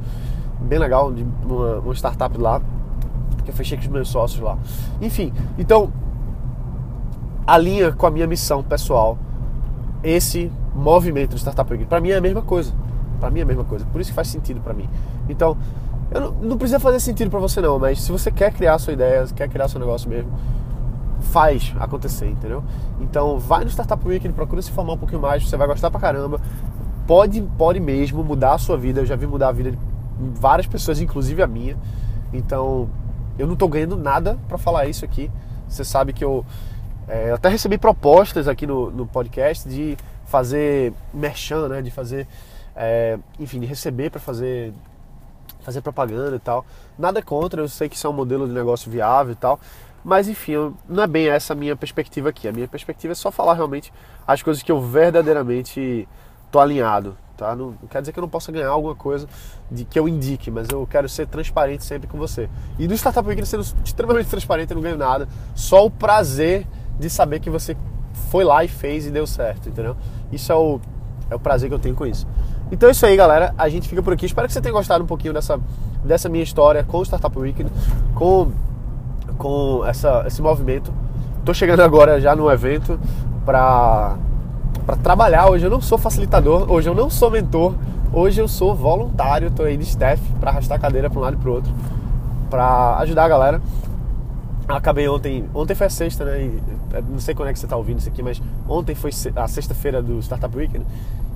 bem 0.60 0.78
legal 0.78 1.12
de 1.12 1.26
uma, 1.44 1.76
uma 1.78 1.94
startup 1.94 2.36
lá 2.36 2.60
que 3.44 3.50
eu 3.50 3.54
fechei 3.54 3.78
com 3.78 3.84
os 3.84 3.88
meus 3.88 4.08
sócios 4.08 4.40
lá. 4.40 4.58
Enfim, 5.00 5.32
então 5.58 5.92
alinha 7.46 7.92
com 7.92 8.06
a 8.06 8.10
minha 8.10 8.26
missão 8.26 8.62
pessoal 8.62 9.16
esse 10.02 10.50
movimento 10.74 11.30
do 11.30 11.38
Startup 11.38 11.70
Weekend. 11.70 11.88
Para 11.88 12.00
mim 12.00 12.10
é 12.10 12.16
a 12.16 12.20
mesma 12.20 12.42
coisa. 12.42 12.72
Para 13.18 13.30
mim 13.30 13.40
é 13.40 13.42
a 13.42 13.46
mesma 13.46 13.64
coisa. 13.64 13.84
Por 13.86 14.00
isso 14.00 14.10
que 14.10 14.14
faz 14.14 14.28
sentido 14.28 14.60
para 14.60 14.72
mim. 14.72 14.88
Então, 15.28 15.56
não, 16.10 16.32
não, 16.32 16.58
precisa 16.58 16.80
fazer 16.80 16.98
sentido 17.00 17.30
para 17.30 17.38
você 17.38 17.60
não, 17.60 17.78
mas 17.78 18.00
se 18.00 18.10
você 18.10 18.30
quer 18.30 18.52
criar 18.52 18.78
sua 18.78 18.92
ideia, 18.92 19.26
quer 19.34 19.48
criar 19.48 19.68
seu 19.68 19.78
negócio 19.78 20.08
mesmo, 20.08 20.30
faz 21.20 21.72
acontecer, 21.78 22.28
entendeu? 22.28 22.64
Então, 23.00 23.38
vai 23.38 23.62
no 23.62 23.70
Startup 23.70 24.06
Weekend, 24.06 24.34
procura 24.34 24.60
se 24.60 24.70
formar 24.70 24.94
um 24.94 24.98
pouquinho 24.98 25.20
mais, 25.20 25.48
você 25.48 25.56
vai 25.56 25.68
gostar 25.68 25.90
pra 25.90 26.00
caramba. 26.00 26.40
Pode, 27.06 27.40
pode 27.56 27.78
mesmo 27.78 28.24
mudar 28.24 28.54
a 28.54 28.58
sua 28.58 28.76
vida. 28.76 29.00
Eu 29.00 29.06
já 29.06 29.16
vi 29.16 29.26
mudar 29.26 29.48
a 29.48 29.52
vida 29.52 29.72
de 29.72 29.78
várias 30.34 30.66
pessoas, 30.66 31.00
inclusive 31.00 31.42
a 31.42 31.46
minha. 31.46 31.76
Então, 32.32 32.88
eu 33.38 33.46
não 33.46 33.54
estou 33.54 33.68
ganhando 33.68 33.96
nada 33.96 34.38
para 34.48 34.58
falar 34.58 34.86
isso 34.86 35.04
aqui. 35.04 35.30
Você 35.68 35.84
sabe 35.84 36.12
que 36.12 36.24
eu, 36.24 36.44
é, 37.10 37.30
eu 37.30 37.34
até 37.34 37.48
recebi 37.48 37.76
propostas 37.76 38.46
aqui 38.46 38.66
no, 38.66 38.88
no 38.90 39.04
podcast 39.04 39.68
de 39.68 39.96
fazer 40.26 40.92
merchan, 41.12 41.68
né? 41.68 41.82
De 41.82 41.90
fazer, 41.90 42.26
é, 42.76 43.18
enfim, 43.38 43.58
de 43.58 43.66
receber 43.66 44.10
para 44.10 44.20
fazer 44.20 44.72
fazer 45.60 45.80
propaganda 45.80 46.36
e 46.36 46.38
tal. 46.38 46.64
Nada 46.96 47.20
contra, 47.20 47.60
eu 47.60 47.68
sei 47.68 47.88
que 47.88 47.96
isso 47.96 48.06
é 48.06 48.10
um 48.10 48.14
modelo 48.14 48.46
de 48.46 48.54
negócio 48.54 48.90
viável 48.90 49.32
e 49.32 49.36
tal. 49.36 49.58
Mas 50.04 50.28
enfim, 50.28 50.72
não 50.88 51.02
é 51.02 51.06
bem 51.06 51.28
essa 51.28 51.52
a 51.52 51.56
minha 51.56 51.74
perspectiva 51.74 52.30
aqui. 52.30 52.46
A 52.46 52.52
minha 52.52 52.68
perspectiva 52.68 53.12
é 53.12 53.14
só 53.14 53.30
falar 53.30 53.54
realmente 53.54 53.92
as 54.26 54.40
coisas 54.40 54.62
que 54.62 54.70
eu 54.70 54.80
verdadeiramente 54.80 56.08
tô 56.50 56.60
alinhado, 56.60 57.16
tá? 57.36 57.54
Não, 57.54 57.76
não, 57.82 57.88
quer 57.88 58.00
dizer 58.00 58.12
que 58.12 58.18
eu 58.18 58.22
não 58.22 58.28
possa 58.28 58.50
ganhar 58.50 58.68
alguma 58.68 58.94
coisa 58.94 59.28
de 59.70 59.84
que 59.84 59.98
eu 59.98 60.08
indique, 60.08 60.50
mas 60.50 60.68
eu 60.70 60.86
quero 60.86 61.08
ser 61.08 61.26
transparente 61.26 61.84
sempre 61.84 62.08
com 62.08 62.16
você. 62.16 62.48
E 62.78 62.88
no 62.88 62.94
Startup 62.94 63.26
Weekend, 63.28 63.48
sendo 63.48 63.64
extremamente 63.84 64.28
transparente, 64.30 64.70
eu 64.70 64.76
não 64.76 64.82
ganho 64.82 64.96
nada. 64.96 65.28
Só 65.54 65.84
o 65.84 65.90
prazer 65.90 66.66
de 67.00 67.10
saber 67.10 67.40
que 67.40 67.50
você 67.50 67.76
foi 68.30 68.44
lá 68.44 68.62
e 68.62 68.68
fez 68.68 69.06
e 69.06 69.10
deu 69.10 69.26
certo, 69.26 69.68
entendeu? 69.68 69.96
Isso 70.30 70.52
é 70.52 70.54
o, 70.54 70.80
é 71.30 71.34
o 71.34 71.40
prazer 71.40 71.68
que 71.68 71.74
eu 71.74 71.78
tenho 71.78 71.94
com 71.94 72.06
isso. 72.06 72.26
Então 72.70 72.88
é 72.88 72.92
isso 72.92 73.04
aí, 73.04 73.16
galera. 73.16 73.52
A 73.58 73.68
gente 73.68 73.88
fica 73.88 74.02
por 74.02 74.12
aqui. 74.12 74.26
Espero 74.26 74.46
que 74.46 74.52
você 74.52 74.60
tenha 74.60 74.72
gostado 74.72 75.02
um 75.02 75.06
pouquinho 75.06 75.34
dessa, 75.34 75.58
dessa 76.04 76.28
minha 76.28 76.44
história 76.44 76.84
com 76.84 76.98
o 76.98 77.02
Startup 77.02 77.36
Weekend, 77.36 77.70
com 78.14 78.52
com 79.40 79.82
essa, 79.86 80.24
esse 80.26 80.42
movimento. 80.42 80.92
Estou 81.38 81.54
chegando 81.54 81.80
agora 81.80 82.20
já 82.20 82.36
no 82.36 82.50
evento 82.50 83.00
para 83.44 84.18
trabalhar. 85.02 85.48
Hoje 85.48 85.64
eu 85.64 85.70
não 85.70 85.80
sou 85.80 85.96
facilitador, 85.96 86.70
hoje 86.70 86.90
eu 86.90 86.94
não 86.94 87.08
sou 87.08 87.30
mentor, 87.30 87.74
hoje 88.12 88.38
eu 88.38 88.46
sou 88.46 88.74
voluntário. 88.74 89.48
Estou 89.48 89.64
aí 89.64 89.78
de 89.78 89.84
staff 89.84 90.22
para 90.38 90.50
arrastar 90.50 90.76
a 90.76 90.80
cadeira 90.80 91.08
para 91.08 91.18
um 91.18 91.22
lado 91.22 91.34
e 91.34 91.36
para 91.38 91.50
outro, 91.50 91.72
para 92.50 92.98
ajudar 92.98 93.24
a 93.24 93.28
galera. 93.28 93.62
Acabei 94.76 95.08
ontem, 95.08 95.48
ontem 95.54 95.74
foi 95.74 95.86
a 95.86 95.90
sexta, 95.90 96.24
né? 96.24 96.42
E, 96.42 96.62
é, 96.94 97.02
não 97.02 97.18
sei 97.18 97.34
quando 97.34 97.48
é 97.48 97.52
que 97.52 97.58
você 97.58 97.66
está 97.66 97.76
ouvindo 97.76 97.98
isso 97.98 98.08
aqui, 98.08 98.22
mas 98.22 98.40
ontem 98.68 98.94
foi 98.94 99.10
a 99.36 99.48
sexta-feira 99.48 100.02
do 100.02 100.20
Startup 100.20 100.54
Weekend. 100.56 100.86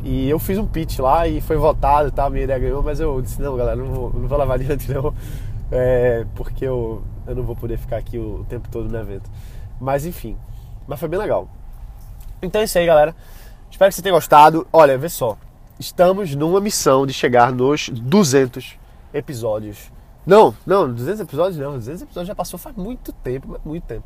E 0.04 0.28
eu 0.28 0.38
fiz 0.38 0.58
um 0.58 0.66
pitch 0.66 0.98
lá 0.98 1.26
e 1.26 1.40
foi 1.40 1.56
votado 1.56 2.08
e 2.08 2.10
tal, 2.10 2.30
minha 2.30 2.44
ideia 2.44 2.58
ganhou, 2.58 2.82
mas 2.82 3.00
eu 3.00 3.20
disse, 3.22 3.40
não, 3.40 3.56
galera, 3.56 3.76
não 3.76 3.86
vou, 3.86 4.12
não 4.12 4.28
vou 4.28 4.38
levar 4.38 4.54
adiante 4.54 4.92
não, 4.92 5.14
é, 5.72 6.26
porque 6.34 6.64
eu, 6.64 7.02
eu 7.26 7.34
não 7.34 7.42
vou 7.42 7.56
poder 7.56 7.78
ficar 7.78 7.96
aqui 7.96 8.18
o, 8.18 8.40
o 8.40 8.44
tempo 8.44 8.68
todo 8.70 8.88
no 8.88 8.98
evento. 8.98 9.30
Mas 9.80 10.04
enfim, 10.04 10.36
mas 10.86 11.00
foi 11.00 11.08
bem 11.08 11.18
legal. 11.18 11.48
Então 12.42 12.60
é 12.60 12.64
isso 12.64 12.78
aí, 12.78 12.86
galera. 12.86 13.14
Espero 13.70 13.90
que 13.90 13.96
você 13.96 14.02
tenha 14.02 14.14
gostado. 14.14 14.66
Olha, 14.72 14.96
vê 14.98 15.08
só. 15.08 15.36
Estamos 15.80 16.34
numa 16.34 16.60
missão 16.60 17.06
de 17.06 17.12
chegar 17.12 17.50
nos 17.50 17.88
200 17.88 18.78
episódios. 19.12 19.90
Não, 20.26 20.54
não, 20.66 20.92
200 20.92 21.20
episódios 21.20 21.58
não. 21.58 21.72
200 21.74 22.02
episódios 22.02 22.28
já 22.28 22.34
passou 22.34 22.58
faz 22.58 22.74
muito 22.76 23.12
tempo, 23.12 23.60
muito 23.64 23.84
tempo. 23.84 24.04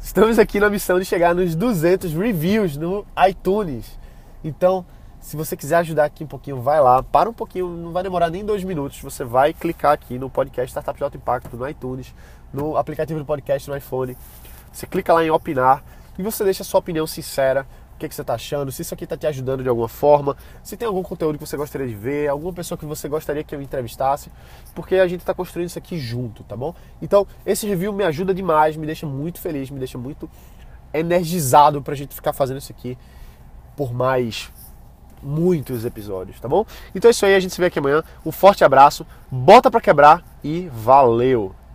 Estamos 0.00 0.38
aqui 0.38 0.60
na 0.60 0.68
missão 0.68 0.98
de 0.98 1.04
chegar 1.04 1.34
nos 1.34 1.54
200 1.54 2.12
reviews 2.12 2.76
no 2.76 3.06
iTunes. 3.28 3.98
Então, 4.44 4.84
se 5.18 5.36
você 5.36 5.56
quiser 5.56 5.76
ajudar 5.78 6.04
aqui 6.04 6.22
um 6.22 6.26
pouquinho, 6.26 6.60
vai 6.60 6.80
lá, 6.80 7.02
para 7.02 7.28
um 7.28 7.32
pouquinho, 7.32 7.68
não 7.68 7.90
vai 7.90 8.02
demorar 8.02 8.30
nem 8.30 8.44
dois 8.44 8.62
minutos. 8.62 9.00
Você 9.00 9.24
vai 9.24 9.52
clicar 9.52 9.92
aqui 9.92 10.18
no 10.18 10.30
podcast 10.30 10.70
Startup 10.70 10.96
de 10.96 11.02
Alto 11.02 11.16
Impacto 11.16 11.56
no 11.56 11.68
iTunes, 11.68 12.14
no 12.52 12.76
aplicativo 12.76 13.18
do 13.18 13.24
podcast 13.24 13.68
no 13.68 13.76
iPhone. 13.76 14.16
Você 14.72 14.86
clica 14.86 15.12
lá 15.12 15.24
em 15.24 15.30
opinar 15.30 15.82
e 16.18 16.22
você 16.22 16.44
deixa 16.44 16.62
a 16.62 16.66
sua 16.66 16.78
opinião 16.78 17.06
sincera. 17.06 17.66
O 17.96 17.98
que, 17.98 18.10
que 18.10 18.14
você 18.14 18.20
está 18.20 18.34
achando? 18.34 18.70
Se 18.70 18.82
isso 18.82 18.92
aqui 18.92 19.04
está 19.04 19.16
te 19.16 19.26
ajudando 19.26 19.62
de 19.62 19.70
alguma 19.70 19.88
forma, 19.88 20.36
se 20.62 20.76
tem 20.76 20.86
algum 20.86 21.02
conteúdo 21.02 21.38
que 21.38 21.46
você 21.46 21.56
gostaria 21.56 21.86
de 21.86 21.94
ver, 21.94 22.28
alguma 22.28 22.52
pessoa 22.52 22.76
que 22.76 22.84
você 22.84 23.08
gostaria 23.08 23.42
que 23.42 23.54
eu 23.54 23.62
entrevistasse, 23.62 24.30
porque 24.74 24.96
a 24.96 25.08
gente 25.08 25.20
está 25.20 25.32
construindo 25.32 25.68
isso 25.68 25.78
aqui 25.78 25.98
junto, 25.98 26.44
tá 26.44 26.54
bom? 26.54 26.74
Então, 27.00 27.26
esse 27.46 27.66
review 27.66 27.94
me 27.94 28.04
ajuda 28.04 28.34
demais, 28.34 28.76
me 28.76 28.84
deixa 28.84 29.06
muito 29.06 29.40
feliz, 29.40 29.70
me 29.70 29.78
deixa 29.78 29.96
muito 29.96 30.28
energizado 30.92 31.80
para 31.80 31.94
a 31.94 31.96
gente 31.96 32.14
ficar 32.14 32.34
fazendo 32.34 32.58
isso 32.58 32.70
aqui 32.70 32.98
por 33.74 33.94
mais 33.94 34.52
muitos 35.22 35.86
episódios, 35.86 36.38
tá 36.38 36.48
bom? 36.48 36.66
Então 36.94 37.08
é 37.08 37.12
isso 37.12 37.24
aí, 37.24 37.34
a 37.34 37.40
gente 37.40 37.54
se 37.54 37.60
vê 37.60 37.66
aqui 37.66 37.78
amanhã. 37.78 38.02
Um 38.26 38.30
forte 38.30 38.62
abraço, 38.62 39.06
bota 39.30 39.70
para 39.70 39.80
quebrar 39.80 40.22
e 40.44 40.68
valeu! 40.70 41.65